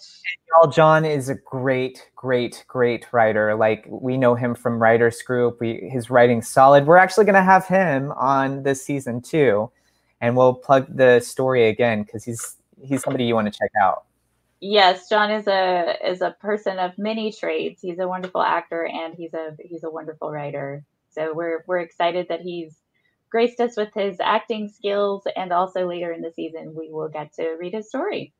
[0.48, 3.54] Y'all, Jon is a great, great, great writer.
[3.54, 5.60] Like we know him from Writers Group.
[5.60, 6.86] We, his writing's solid.
[6.86, 9.70] We're actually going to have him on this season too,
[10.20, 14.04] and we'll plug the story again because he's he's somebody you want to check out.
[14.60, 17.80] Yes, Jon is a is a person of many trades.
[17.80, 20.84] He's a wonderful actor and he's a he's a wonderful writer.
[21.10, 22.74] So we're we're excited that he's
[23.30, 27.32] graced us with his acting skills and also later in the season we will get
[27.34, 28.32] to read his story.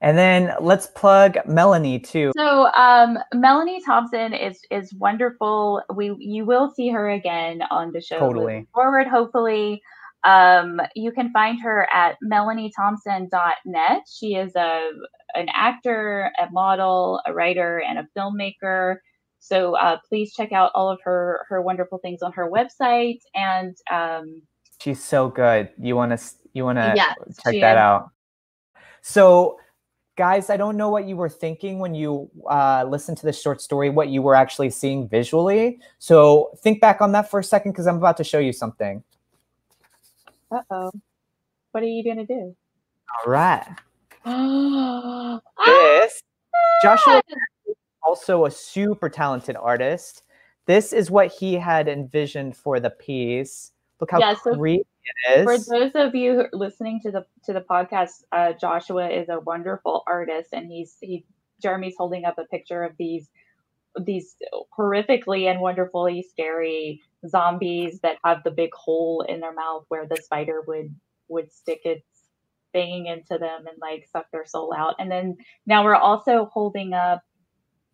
[0.00, 2.32] And then let's plug Melanie too.
[2.36, 5.82] So um, Melanie Thompson is is wonderful.
[5.94, 8.66] We you will see her again on the show Totally.
[8.74, 9.82] forward, hopefully.
[10.24, 14.02] Um, you can find her at melaniethompson.net.
[14.10, 14.90] She is a
[15.34, 18.96] an actor, a model, a writer, and a filmmaker.
[19.44, 23.18] So uh, please check out all of her her wonderful things on her website.
[23.34, 24.40] And um,
[24.80, 25.68] She's so good.
[25.78, 26.94] You want to you want to
[27.42, 27.78] check that is.
[27.78, 28.10] out.
[29.02, 29.58] So
[30.16, 33.60] guys, I don't know what you were thinking when you uh, listened to this short
[33.60, 35.78] story, what you were actually seeing visually.
[35.98, 39.02] So think back on that for a second because I'm about to show you something.
[40.50, 40.90] Uh oh.
[41.72, 42.56] What are you gonna do?
[43.26, 43.66] All right.
[44.26, 45.38] Ah!
[45.66, 46.22] This,
[46.82, 47.36] Joshua is
[48.04, 50.22] also a super talented artist.
[50.66, 53.72] This is what he had envisioned for the piece.
[54.00, 54.86] Look how Yeah, so creepy
[55.26, 59.08] it For those of you who are listening to the to the podcast, uh, Joshua
[59.08, 61.24] is a wonderful artist, and he's he
[61.60, 63.28] Jeremy's holding up a picture of these
[64.00, 64.36] these
[64.76, 70.16] horrifically and wonderfully scary zombies that have the big hole in their mouth where the
[70.16, 70.94] spider would
[71.28, 72.04] would stick its
[72.72, 74.96] thing into them and like suck their soul out.
[74.98, 75.36] And then
[75.66, 77.22] now we're also holding up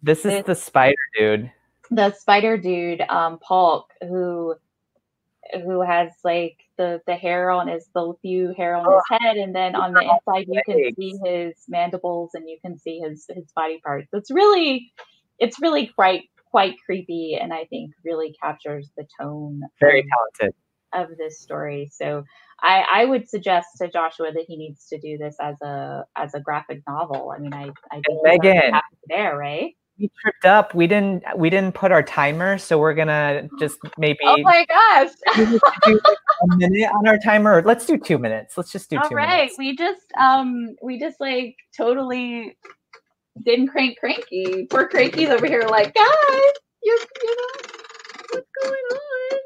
[0.02, 1.50] This is this- the spider dude.
[1.90, 4.54] the spider dude, um, Pock, who
[5.64, 9.54] who has like the the hair on his the few hair on his head, and
[9.54, 13.50] then on the inside you can see his mandibles and you can see his his
[13.52, 14.08] body parts.
[14.12, 14.92] It's really
[15.38, 20.06] it's really quite quite creepy, and I think really captures the tone Very of,
[20.40, 20.54] talented.
[20.92, 21.90] of this story.
[21.92, 22.24] So.
[22.62, 26.34] I, I would suggest to Joshua that he needs to do this as a as
[26.34, 27.32] a graphic novel.
[27.34, 28.72] I mean, I I think Megan.
[29.08, 29.74] there, right?
[30.00, 30.74] We tripped up.
[30.74, 35.10] We didn't we didn't put our timer, so we're gonna just maybe Oh my gosh!
[35.84, 36.00] do
[36.52, 37.62] a minute on our timer.
[37.64, 38.56] Let's do two minutes.
[38.56, 39.58] Let's just do All two right, minutes.
[39.58, 42.56] we just um we just like totally
[43.44, 44.66] didn't crank cranky.
[44.70, 46.06] Poor cranky's over here like, guys,
[46.82, 47.70] you you know
[48.32, 49.38] what's going on?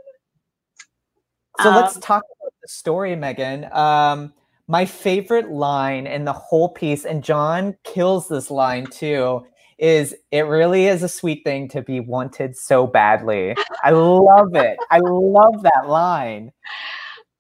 [1.61, 3.71] So let's Um, talk about the story, Megan.
[3.73, 4.33] Um,
[4.69, 9.45] my favorite line in the whole piece, and Jon kills this line too,
[9.79, 13.57] is it really is a sweet thing to be wanted so badly.
[13.83, 14.79] I love it.
[14.91, 16.53] I love that line.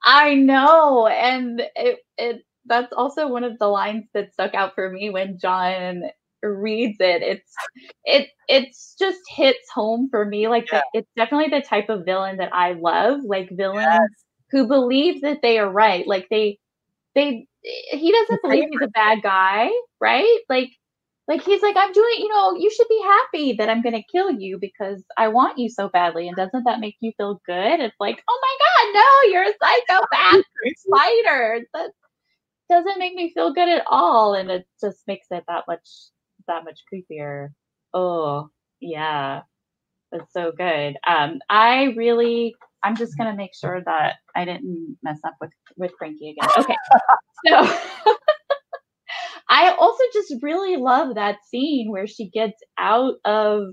[0.04, 4.90] I know, and it it that's also one of the lines that stuck out for
[4.90, 6.02] me when Jon
[6.42, 7.22] reads it.
[7.22, 7.52] It's
[8.04, 10.48] it it's just hits home for me.
[10.48, 13.20] Like the, it's definitely the type of villain that I love.
[13.24, 14.10] Like villains
[14.50, 16.06] who believe that they are right.
[16.06, 16.58] Like they
[17.14, 19.70] they he doesn't believe he's a bad guy,
[20.00, 20.40] right?
[20.48, 20.70] Like
[21.28, 24.02] like he's like I'm doing, you know, you should be happy that I'm going to
[24.12, 27.80] kill you because I want you so badly and doesn't that make you feel good?
[27.80, 28.56] It's like, "Oh my
[28.92, 30.44] god, no, you're a psychopath
[30.76, 31.90] spider." That
[32.70, 35.88] doesn't make me feel good at all and it just makes it that much
[36.48, 37.48] that much creepier.
[37.94, 39.42] Oh, yeah.
[40.12, 40.96] That's so good.
[41.06, 45.92] Um I really I'm just gonna make sure that I didn't mess up with with
[45.98, 46.50] Frankie again.
[46.58, 46.76] Okay,
[47.48, 47.78] so
[49.48, 53.68] I also just really love that scene where she gets out of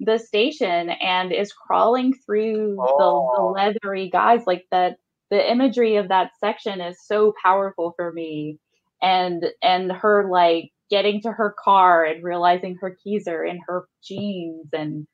[0.00, 3.52] the station and is crawling through the, the Oh.
[3.54, 4.98] leathery guys like that.
[5.30, 8.58] The imagery of that section is so powerful for me,
[9.02, 13.86] and and her like getting to her car and realizing her keys are in her
[14.02, 15.06] jeans and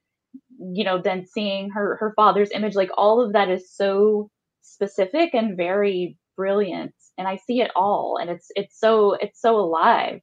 [0.59, 4.31] you know then seeing her her father's image like all of that is so
[4.63, 9.57] specific and very brilliant and i see it all and it's it's so it's so
[9.59, 10.21] alive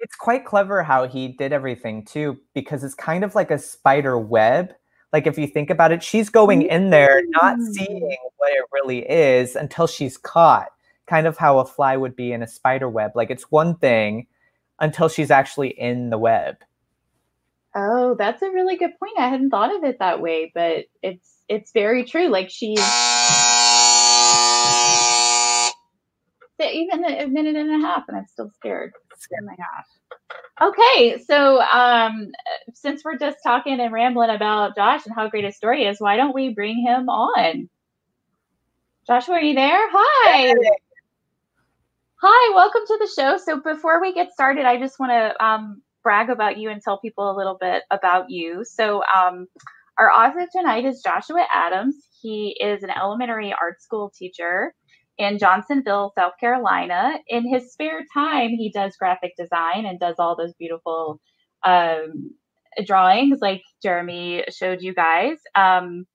[0.00, 4.16] It's quite clever how he did everything too, because it's kind of like a spider
[4.18, 4.72] web.
[5.12, 7.72] Like if you think about it, she's going in there not Mm.
[7.74, 10.68] seeing what it really is until she's caught.
[11.06, 13.10] Kind of how a fly would be in a spider web.
[13.14, 14.26] Like it's one thing
[14.78, 16.56] until she's actually in the web.
[17.74, 21.42] oh that's a really good point i hadn't thought of it that way but it's
[21.48, 22.80] it's very true like she's
[26.60, 28.92] even a minute and a half and i'm still scared.
[28.94, 30.70] Oh my gosh.
[30.74, 32.28] Okay so um
[32.74, 36.16] since we're just talking and rambling about josh and how great his story is why
[36.16, 37.68] don't we bring him on?
[39.06, 39.88] Joshua are you there?
[39.90, 40.54] Hi.
[42.22, 43.38] Hi, welcome to the show.
[43.38, 46.98] So before we get started, I just want to um, brag about you and tell
[46.98, 48.62] people a little bit about you.
[48.62, 49.46] So um,
[49.98, 51.96] our author tonight is Joshua Adams.
[52.20, 54.74] He is an elementary art school teacher
[55.20, 57.18] in Johnsonville, South Carolina.
[57.28, 61.20] In his spare time, he does graphic design and does all those beautiful
[61.62, 62.32] um,
[62.86, 65.36] drawings like Jeremy showed you guys.
[65.54, 66.06] Um,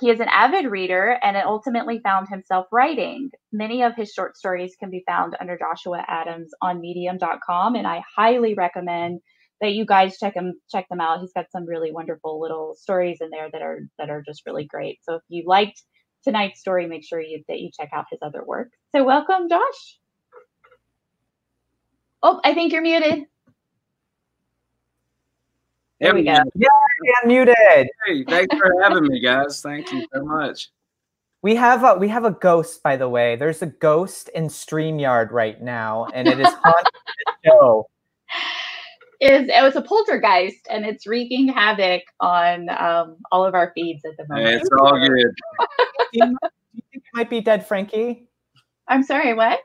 [0.00, 3.30] he is an avid reader and it ultimately found himself writing.
[3.52, 8.02] Many of his short stories can be found under Joshua Adams on medium.com and I
[8.16, 9.20] highly recommend
[9.60, 11.20] that you guys check him check them out.
[11.20, 14.66] He's got some really wonderful little stories in there that are that are just really
[14.66, 14.98] great.
[15.02, 15.82] So if you liked
[16.26, 18.72] tonight's story, make sure you that you check out his other work.
[18.94, 19.98] So welcome, Josh.
[22.22, 23.26] Oh, I think you're muted.
[26.00, 26.34] There we go.
[26.56, 26.68] Yeah,
[27.24, 27.54] muted.
[28.04, 29.62] Hey, thanks for having me, guys.
[29.62, 30.70] Thank you so much.
[31.42, 33.36] We have a we have a ghost, by the way.
[33.36, 36.92] There's a ghost in StreamYard right now, and it is haunting
[37.24, 37.86] the show.
[39.20, 44.04] is it was a poltergeist and it's wreaking havoc on um, all of our feeds
[44.04, 44.56] at the moment.
[44.56, 45.34] It's all good.
[46.12, 46.36] Do you,
[46.74, 48.28] think it might be Dead Frankie?
[48.88, 49.60] I'm sorry, what?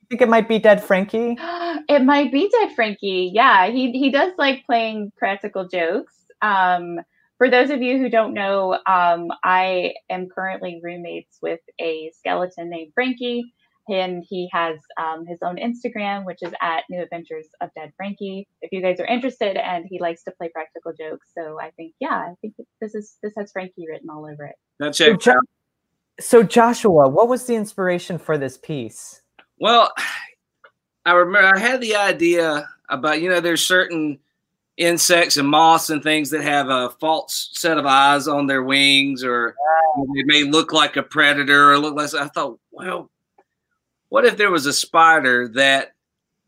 [0.00, 1.36] You think it might be Dead Frankie?
[1.88, 3.30] it might be Dead Frankie.
[3.32, 6.14] Yeah, he he does like playing practical jokes.
[6.42, 6.98] Um,
[7.38, 12.68] for those of you who don't know, um, I am currently roommates with a skeleton
[12.68, 13.44] named Frankie,
[13.88, 18.46] and he has um, his own Instagram, which is at New Adventures of Dead Frankie.
[18.60, 21.94] If you guys are interested, and he likes to play practical jokes, so I think
[22.00, 24.56] yeah, I think this is this has Frankie written all over it.
[24.80, 25.34] Now So, check.
[25.34, 25.40] Jo-
[26.20, 29.22] so Joshua, what was the inspiration for this piece?
[29.58, 29.92] Well,
[31.04, 34.18] I remember I had the idea about you know there's certain
[34.76, 39.24] insects and moths and things that have a false set of eyes on their wings
[39.24, 39.54] or
[40.14, 42.14] they may look like a predator or look less.
[42.14, 43.10] I thought, well,
[44.08, 45.94] what if there was a spider that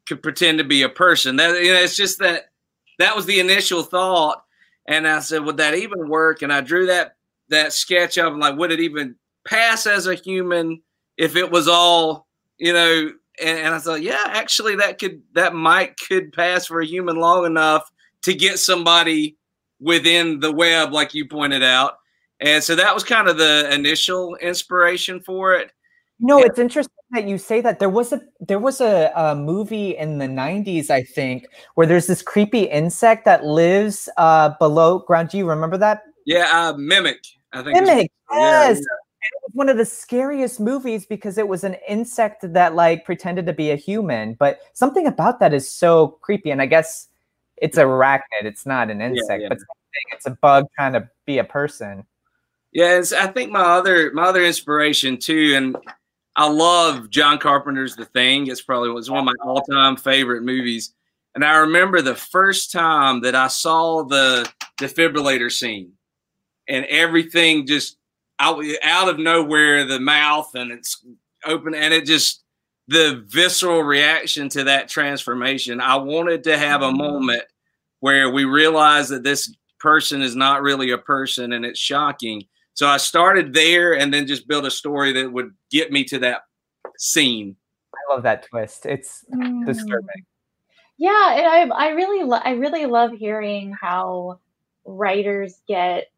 [0.06, 1.36] could pretend to be a person?
[1.36, 2.50] That you know, it's just that
[2.98, 4.44] that was the initial thought,
[4.86, 6.42] and I said, would that even work?
[6.42, 7.16] And I drew that
[7.48, 9.16] that sketch of like, would it even
[9.46, 10.82] pass as a human
[11.16, 12.26] if it was all
[12.60, 13.12] you know?
[13.42, 17.16] And, and I thought, yeah, actually, that could that might could pass for a human
[17.16, 17.90] long enough
[18.22, 19.36] to get somebody
[19.80, 21.94] within the web, like you pointed out.
[22.40, 25.72] And so that was kind of the initial inspiration for it.
[26.20, 27.78] No, it's interesting that you say that.
[27.78, 32.06] There was a there was a, a movie in the '90s, I think, where there's
[32.06, 35.30] this creepy insect that lives uh, below ground.
[35.30, 36.02] Do you remember that?
[36.26, 37.24] Yeah, uh, mimic.
[37.54, 37.80] I think.
[37.80, 38.12] Mimic.
[38.30, 38.76] Yes.
[38.76, 38.86] It was
[39.52, 43.70] one of the scariest movies because it was an insect that like pretended to be
[43.70, 44.34] a human.
[44.34, 46.50] But something about that is so creepy.
[46.50, 47.08] And I guess
[47.56, 48.42] it's a arachnid.
[48.42, 49.48] It's not an insect, yeah.
[49.48, 49.76] but something-
[50.12, 52.04] it's a bug trying to be a person.
[52.72, 55.76] Yeah, it's, I think my other my other inspiration too, and
[56.36, 58.46] I love John Carpenter's The Thing.
[58.46, 60.94] It's probably was one of my all time favorite movies.
[61.34, 64.48] And I remember the first time that I saw the
[64.80, 65.92] defibrillator scene,
[66.68, 67.96] and everything just
[68.40, 71.04] out out of nowhere, the mouth and it's
[71.44, 72.42] open, and it just
[72.88, 75.80] the visceral reaction to that transformation.
[75.80, 76.98] I wanted to have a mm-hmm.
[76.98, 77.42] moment
[78.00, 82.44] where we realize that this person is not really a person, and it's shocking.
[82.74, 86.18] So I started there and then just built a story that would get me to
[86.20, 86.42] that
[86.98, 87.56] scene.
[87.94, 88.86] I love that twist.
[88.86, 89.66] It's mm.
[89.66, 90.24] disturbing.
[90.96, 94.40] Yeah, and I I really lo- I really love hearing how
[94.84, 96.08] writers get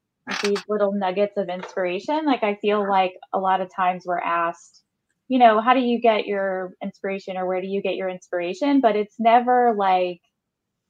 [0.42, 2.24] these little nuggets of inspiration.
[2.26, 4.82] Like I feel like a lot of times we're asked,
[5.28, 8.80] you know, how do you get your inspiration or where do you get your inspiration?
[8.80, 10.20] But it's never like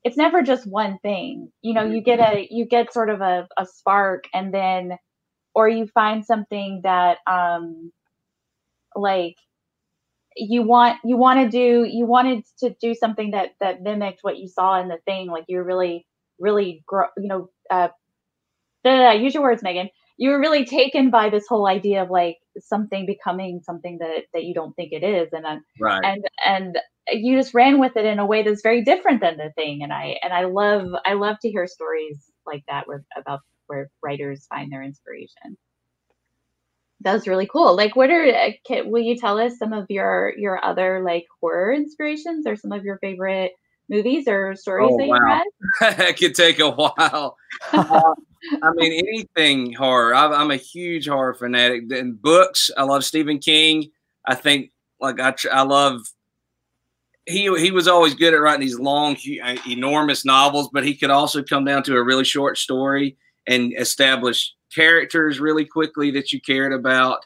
[0.04, 1.50] it's never just one thing.
[1.62, 4.96] You know, you get a you get sort of a, a spark and then
[5.54, 7.92] or you find something that um
[8.94, 9.36] like
[10.36, 14.38] you want you want to do you wanted to do something that that mimicked what
[14.38, 16.06] you saw in the thing like you're really
[16.38, 17.88] really gro- you know uh
[18.84, 22.02] da, da, da, use your words megan you were really taken by this whole idea
[22.02, 26.04] of like something becoming something that that you don't think it is and then Right.
[26.04, 26.78] and and
[27.10, 29.92] you just ran with it in a way that's very different than the thing and
[29.92, 34.46] i and i love i love to hear stories like that where about where writers
[34.46, 35.56] find their inspiration
[37.00, 39.86] that was really cool like what are uh, can, will you tell us some of
[39.88, 43.52] your your other like horror inspirations or some of your favorite
[43.88, 45.16] movies or stories Oh, that wow.
[45.18, 45.26] you
[45.80, 47.36] read it could take a while.
[47.74, 48.14] Uh,
[48.62, 50.14] I mean, anything horror.
[50.14, 51.90] I, I'm a huge horror fanatic.
[51.92, 53.90] In books, I love Stephen King.
[54.26, 56.00] I think, like, I, tr- I love.
[57.24, 61.10] He he was always good at writing these long, uh, enormous novels, but he could
[61.10, 63.16] also come down to a really short story
[63.46, 67.24] and establish characters really quickly that you cared about,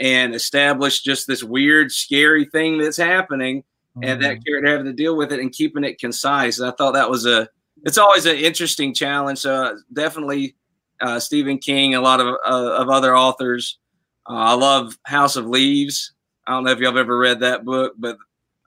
[0.00, 3.62] and establish just this weird, scary thing that's happening
[4.02, 6.60] and that character having to deal with it and keeping it concise.
[6.60, 7.48] I thought that was a
[7.84, 9.44] it's always an interesting challenge.
[9.44, 10.56] Uh, definitely
[11.00, 13.78] uh, Stephen King, a lot of uh, of other authors.
[14.28, 16.12] Uh, I love House of Leaves.
[16.46, 18.16] I don't know if y'all have ever read that book, but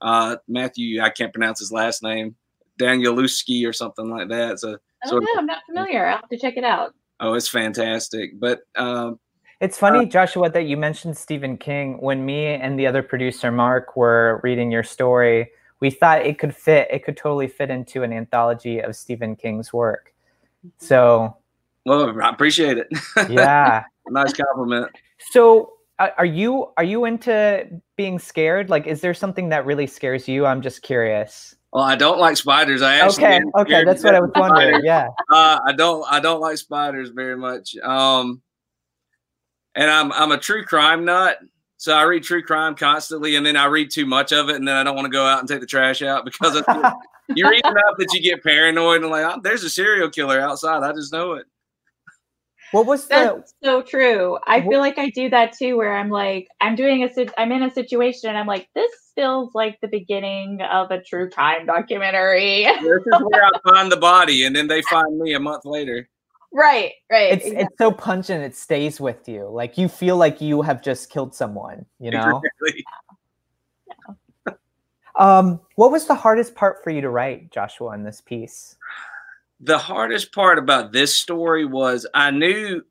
[0.01, 2.35] uh, Matthew, I can't pronounce his last name,
[2.79, 4.51] Danielewski or something like that.
[4.51, 6.93] It's a oh sort no of, i'm not familiar i'll have to check it out
[7.19, 8.39] oh, it's fantastic.
[8.39, 9.19] But um,
[9.59, 11.97] It's funny, Joshua, that you mentioned Stephen King.
[11.99, 16.55] When me and the other producer, Mark, were reading your story, we thought it could
[16.55, 20.13] fit, it could totally fit into an anthology of Stephen King's work.
[20.77, 21.37] So,
[21.85, 22.87] well, I appreciate it.
[23.29, 23.83] yeah.
[24.09, 24.89] nice compliment.
[25.31, 28.69] So, uh, are you are you into being scared?
[28.69, 30.45] Like, is there something that really scares you?
[30.45, 31.55] I'm just curious.
[31.71, 32.81] Well, I don't like spiders.
[32.81, 34.69] I actually Okay, okay, that's what I was wondering.
[34.69, 34.81] spiders.
[34.85, 35.07] Yeah.
[35.31, 37.75] uh, I don't I don't like spiders very much.
[37.77, 38.41] Um,
[39.75, 41.39] and I'm I'm a true crime nut,
[41.79, 44.67] so I read true crime constantly, and then I read too much of it, and
[44.67, 46.93] then I don't want to go out and take the trash out because I
[47.35, 50.83] you read enough that you get paranoid and like, oh, there's a serial killer outside.
[50.83, 51.45] I just know it.
[52.73, 54.37] What was the That's so true.
[54.45, 57.33] I Wh- feel like I do that too, where I'm like, I'm doing a, sit-
[57.37, 61.29] I'm in a situation, and I'm like, this feels like the beginning of a true
[61.29, 62.63] crime documentary.
[62.63, 66.09] This is where I find the body, and then they find me a month later.
[66.51, 67.33] Right, right.
[67.33, 69.47] it's it's so pungent it stays with you.
[69.49, 72.41] Like you feel like you have just killed someone, you know?
[72.61, 72.85] Exactly.
[75.15, 78.77] Um, what was the hardest part for you to write, Joshua, in this piece?
[79.59, 82.83] the hardest part about this story was I knew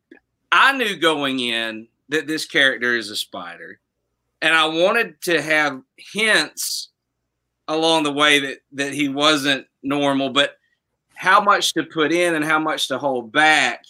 [0.53, 3.81] I knew going in that this character is a spider.
[4.41, 6.91] And I wanted to have hints
[7.67, 10.58] along the way that that he wasn't normal, but
[11.19, 13.85] how much to put in and how much to hold back.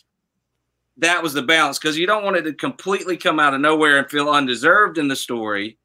[0.96, 3.98] That was the balance because you don't want it to completely come out of nowhere
[3.98, 5.76] and feel undeserved in the story.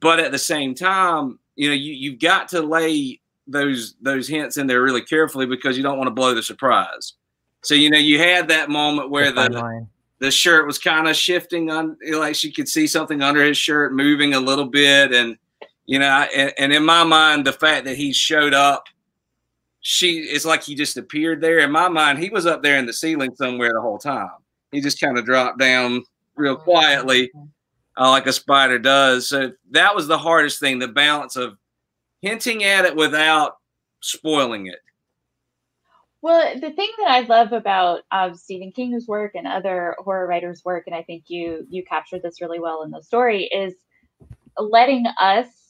[0.00, 4.58] But at the same time, you know, you, you've got to lay those those hints
[4.58, 7.14] in there really carefully because you don't want to blow the surprise.
[7.62, 9.86] So you know, you had that moment where The the
[10.18, 13.94] the shirt was kind of shifting on, like she could see something under his shirt
[13.94, 15.38] moving a little bit, and
[15.86, 18.84] you know, and, and in my mind, the fact that he showed up,
[19.86, 21.58] she it's like he just appeared there.
[21.58, 24.30] In my mind, he was up there in the ceiling somewhere the whole time.
[24.72, 26.02] He just kind of dropped down
[26.36, 27.30] real quietly
[27.98, 29.28] uh, like a spider does.
[29.28, 31.58] So that was the hardest thing the balance of
[32.22, 33.58] hinting at it without
[34.00, 34.80] spoiling it.
[36.22, 40.64] Well, the thing that I love about um, Stephen King's work and other horror writers'
[40.64, 43.74] work, and I think you you captured this really well in the story, is
[44.58, 45.63] letting us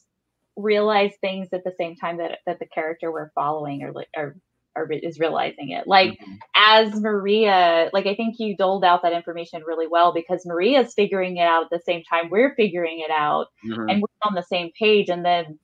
[0.55, 4.35] realize things at the same time that that the character we're following or or,
[4.75, 5.87] or is realizing it.
[5.87, 6.19] Like
[6.55, 11.37] as Maria, like I think you doled out that information really well because Maria's figuring
[11.37, 13.91] it out at the same time we're figuring it out, Mhm.
[13.91, 15.59] and we're on the same page, and then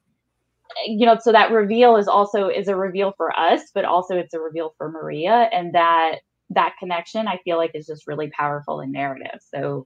[0.85, 4.33] you know so that reveal is also is a reveal for us but also it's
[4.33, 6.19] a reveal for maria and that
[6.49, 9.85] that connection i feel like is just really powerful in narrative so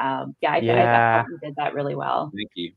[0.00, 2.72] um yeah i, I, I thought you did that really well Thank you.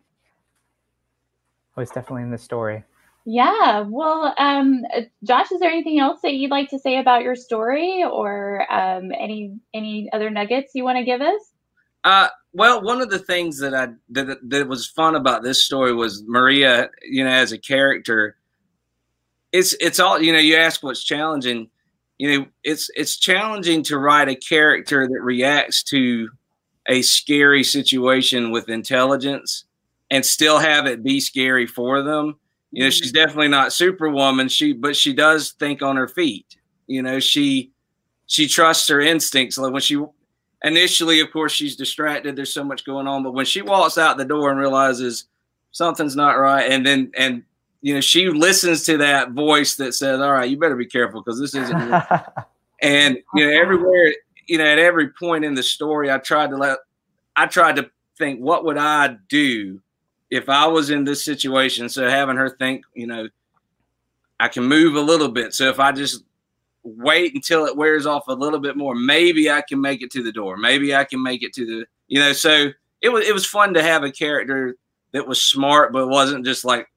[1.78, 2.84] It was definitely in the story.
[3.26, 7.22] yeah well um uh, josh is there anything else that you'd like to say about
[7.24, 11.42] your story or um any any other nuggets you want to give us
[12.04, 15.94] Uh, well, one of the things that I that that was fun about this story
[15.94, 16.90] was Maria.
[17.04, 18.38] You know, as a character,
[19.52, 20.40] it's it's all you know.
[20.40, 21.70] You ask what's challenging.
[22.18, 26.30] You know, it's it's challenging to write a character that reacts to
[26.88, 29.66] a scary situation with intelligence
[30.10, 32.36] and still have it be scary for them.
[32.72, 33.24] You know, she's mm-hmm.
[33.24, 34.50] definitely not Superwoman.
[34.50, 36.58] She but she does think on her feet.
[36.88, 37.72] You know, she
[38.28, 39.58] she trusts her instincts.
[39.58, 40.02] Like when she
[40.64, 42.36] initially, of course, she's distracted.
[42.36, 45.26] There's so much going on, but when she walks out the door and realizes
[45.72, 47.44] something's not right, and then and
[47.82, 51.22] you know she listens to that voice that says, "All right, you better be careful
[51.22, 51.94] because this isn't."
[52.82, 54.14] and you know everywhere,
[54.48, 56.80] you know, at every point in the story, I tried to let,
[57.36, 59.82] I tried to think, what would I do
[60.30, 61.90] if I was in this situation?
[61.90, 63.28] So having her think, you know,
[64.40, 65.54] I can move a little bit.
[65.54, 66.24] So if I just
[66.96, 68.96] wait until it wears off a little bit more.
[68.96, 70.58] Maybe I can make it to the door.
[70.58, 72.34] Maybe I can make it to the you know.
[72.34, 72.70] So
[73.02, 74.76] it was it was fun to have a character
[75.12, 76.88] that was smart, but wasn't just like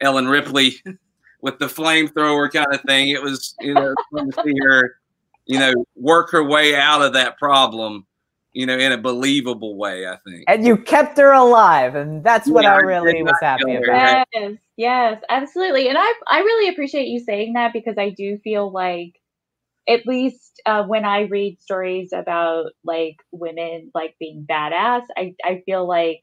[0.00, 0.76] Ellen Ripley
[1.40, 3.08] with the flamethrower kind of thing.
[3.08, 4.96] It was you know fun to see her
[5.46, 8.06] you know work her way out of that problem.
[8.56, 10.48] You know, in a believable way, I think.
[10.48, 13.74] and you kept her alive, and that's what Yeah, I I really did was happy
[13.76, 14.22] about.
[14.34, 15.88] Yes, yes, absolutely.
[15.88, 19.12] And I I really appreciate you saying that because I do feel like
[19.88, 25.62] at least uh, when I read stories about like women like being badass, I, I
[25.66, 26.20] feel like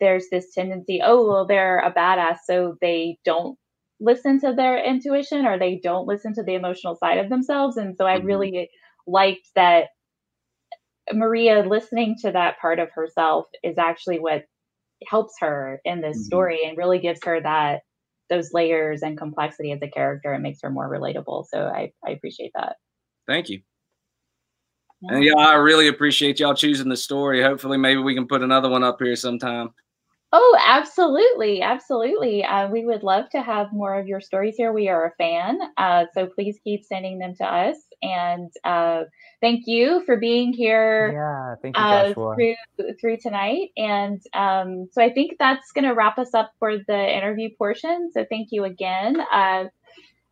[0.00, 3.58] there's this tendency, oh well they're a badass, so they don't
[4.00, 7.76] listen to their intuition or they don't listen to the emotional side of themselves.
[7.76, 8.16] And so I Mhm.
[8.16, 8.70] really
[9.06, 9.88] liked that
[11.12, 14.44] Maria listening to that part of herself is actually what
[15.08, 16.24] helps her in this Mhm.
[16.24, 17.82] story and really gives her that
[18.28, 21.46] those layers and complexity as a character and makes her more relatable.
[21.46, 22.76] So I, I appreciate that.
[23.26, 23.62] Thank you.
[25.08, 27.42] And yeah, I really appreciate y'all choosing the story.
[27.42, 29.70] Hopefully, maybe we can put another one up here sometime.
[30.32, 31.62] Oh, absolutely.
[31.62, 32.44] Absolutely.
[32.44, 34.72] Uh, we would love to have more of your stories here.
[34.72, 35.58] We are a fan.
[35.76, 37.76] Uh, so please keep sending them to us.
[38.02, 39.04] And uh,
[39.40, 41.12] thank you for being here.
[41.12, 43.70] Yeah, thank you, uh, through through tonight.
[43.76, 48.10] And um, so I think that's going to wrap us up for the interview portion.
[48.12, 49.18] So thank you again.
[49.32, 49.64] Uh,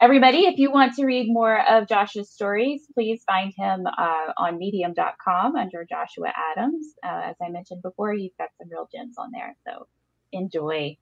[0.01, 4.59] everybody, if you want to read more of Josh's stories, please find him uh, on
[4.59, 6.87] medium.com under Joshua Adams.
[7.03, 9.57] Uh, as I mentioned before, he's got some real gems on there.
[9.67, 9.87] So
[10.33, 10.97] enjoy.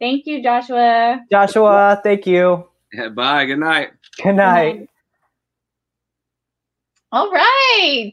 [0.00, 1.20] Thank you, Joshua.
[1.30, 2.68] Joshua, thank you.
[2.92, 3.46] Yeah, bye.
[3.46, 3.90] Good night.
[4.22, 4.88] Good night.
[7.12, 8.12] All right.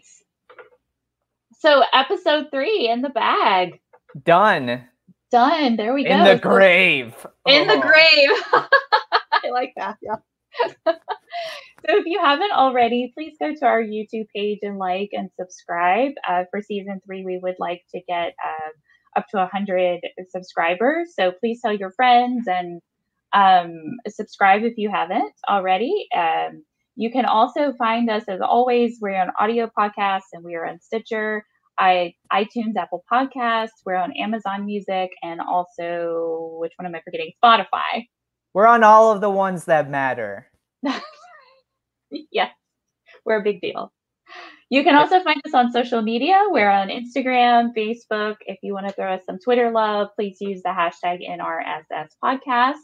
[1.60, 3.80] So episode three in the bag.
[4.24, 4.88] Done.
[5.32, 5.76] Done.
[5.76, 6.12] There we go.
[6.12, 7.14] In the grave.
[7.46, 7.82] in the Oh.
[7.82, 8.30] grave.
[9.34, 9.98] I like that.
[10.02, 10.16] Yeah.
[10.88, 10.94] so
[11.98, 16.14] if you haven't already, please go to our YouTube page and like and subscribe.
[16.28, 21.14] Uh, for season three, we would like to get uh, up to 100 subscribers.
[21.16, 22.82] So please tell your friends and
[23.34, 23.74] um,
[24.08, 26.08] subscribe if you haven't already.
[26.16, 26.64] Um,
[26.96, 30.80] you can also find us, as always, we're on audio podcasts and we are on
[30.80, 31.44] Stitcher,
[31.78, 33.82] I, iTunes, Apple Podcasts.
[33.86, 37.32] We're on Amazon Music and also, which one am I forgetting?
[37.44, 38.08] Spotify.
[38.54, 40.48] We're on all of the ones that matter.
[42.32, 42.52] yes,
[43.26, 43.92] we're a big deal.
[44.70, 46.42] You can also find us on social media.
[46.50, 48.36] We're on Instagram, Facebook.
[48.48, 52.80] If you want to throw us some Twitter love, please use the hashtag NRSS podcast.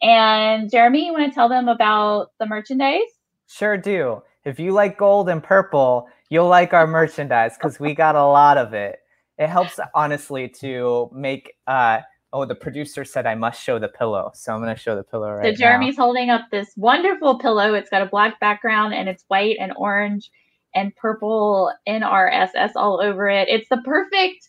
[0.00, 3.00] And Jeremy, you want to tell them about the merchandise?
[3.46, 4.22] Sure do.
[4.44, 8.58] If you like gold and purple, you'll like our merchandise because we got a lot
[8.58, 8.98] of it.
[9.38, 12.00] It helps honestly to make uh
[12.32, 14.30] oh the producer said I must show the pillow.
[14.34, 15.56] So I'm gonna show the pillow right so now.
[15.56, 17.74] Jeremy's holding up this wonderful pillow.
[17.74, 20.30] It's got a black background and it's white and orange
[20.74, 23.48] and purple NRSS all over it.
[23.48, 24.48] It's the perfect,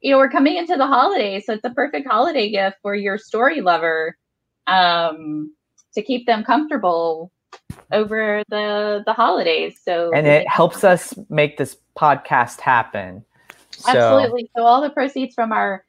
[0.00, 3.18] you know, we're coming into the holidays, so it's the perfect holiday gift for your
[3.18, 4.16] story lover
[4.66, 5.52] um,
[5.94, 7.32] to keep them comfortable
[7.92, 9.80] over the the holidays.
[9.82, 13.24] So and it helps us make this podcast happen.
[13.72, 14.50] So Absolutely.
[14.56, 15.84] So all the proceeds from our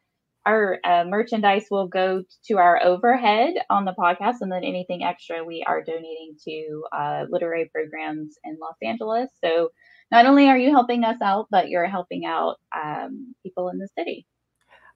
[0.46, 5.44] our uh, merchandise will go to our overhead on the podcast, and then anything extra
[5.44, 9.30] we are donating to uh, literary programs in Los Angeles.
[9.44, 9.70] So
[10.12, 13.90] not only are you helping us out, but you're helping out um, people in the
[13.98, 14.28] city.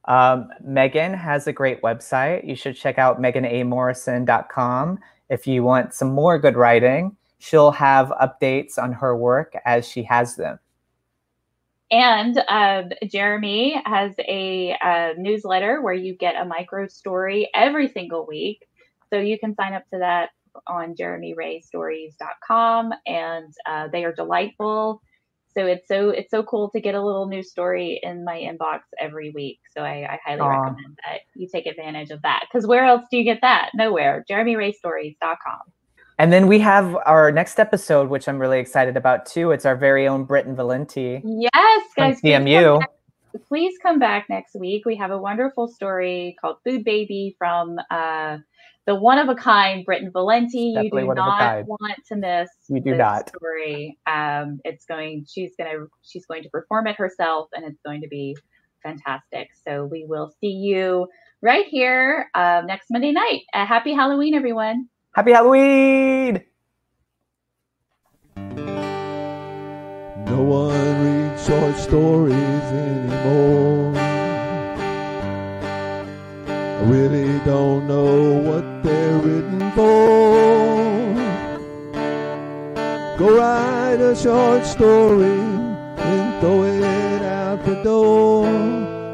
[0.06, 2.48] Um, Megan has a great website.
[2.48, 5.00] You should check out meganamorrison.com
[5.30, 7.16] if you want some more good writing.
[7.38, 10.60] She'll have updates on her work as she has them.
[11.92, 14.78] And um, Jeremy has a
[15.18, 18.68] newsletter where you get a micro story every single week.
[19.12, 20.30] So you can sign up to that
[20.68, 25.02] on jeremyraystories.com, and uh, they are delightful.
[25.56, 28.82] So it's so it's so cool to get a little new story in my inbox
[29.00, 29.60] every week.
[29.76, 30.48] So I, I highly Aw.
[30.48, 32.46] recommend that you take advantage of that.
[32.52, 33.72] Because where else do you get that?
[33.74, 34.24] Nowhere.
[34.30, 35.60] JeremyRayStories.com.
[36.20, 39.52] And then we have our next episode, which I'm really excited about too.
[39.52, 42.20] It's our very own Britton Valenti Yes, guys.
[42.20, 42.46] please come
[42.80, 42.90] back-
[43.48, 44.86] Please come back next week.
[44.86, 48.38] We have a wonderful story called Food Baby from uh,
[48.90, 50.74] the one of a kind Britton Valenti.
[50.74, 53.30] Definitely you do one of a not want to miss You do this not.
[53.30, 54.00] story.
[54.08, 55.28] Um, it's going.
[55.30, 55.86] She's gonna.
[56.02, 58.36] She's going to perform it herself, and it's going to be
[58.82, 59.50] fantastic.
[59.64, 61.08] So we will see you
[61.44, 63.42] right here um, next Monday night.
[63.54, 64.90] Uh, happy Halloween, everyone.
[65.14, 66.44] Happy Halloween!
[68.36, 74.09] No one reads short stories anymore.
[76.90, 81.14] Really don't know what they're written for.
[83.16, 85.40] Go write a short story
[86.10, 88.48] and throw it out the door.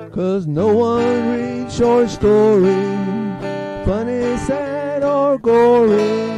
[0.10, 3.44] Cause no one reads short stories,
[3.86, 6.32] funny, sad, or gory.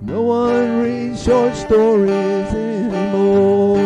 [0.00, 3.78] No one reads short stories anymore.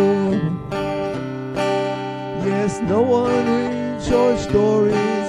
[2.43, 5.26] Yes, no one reads short stories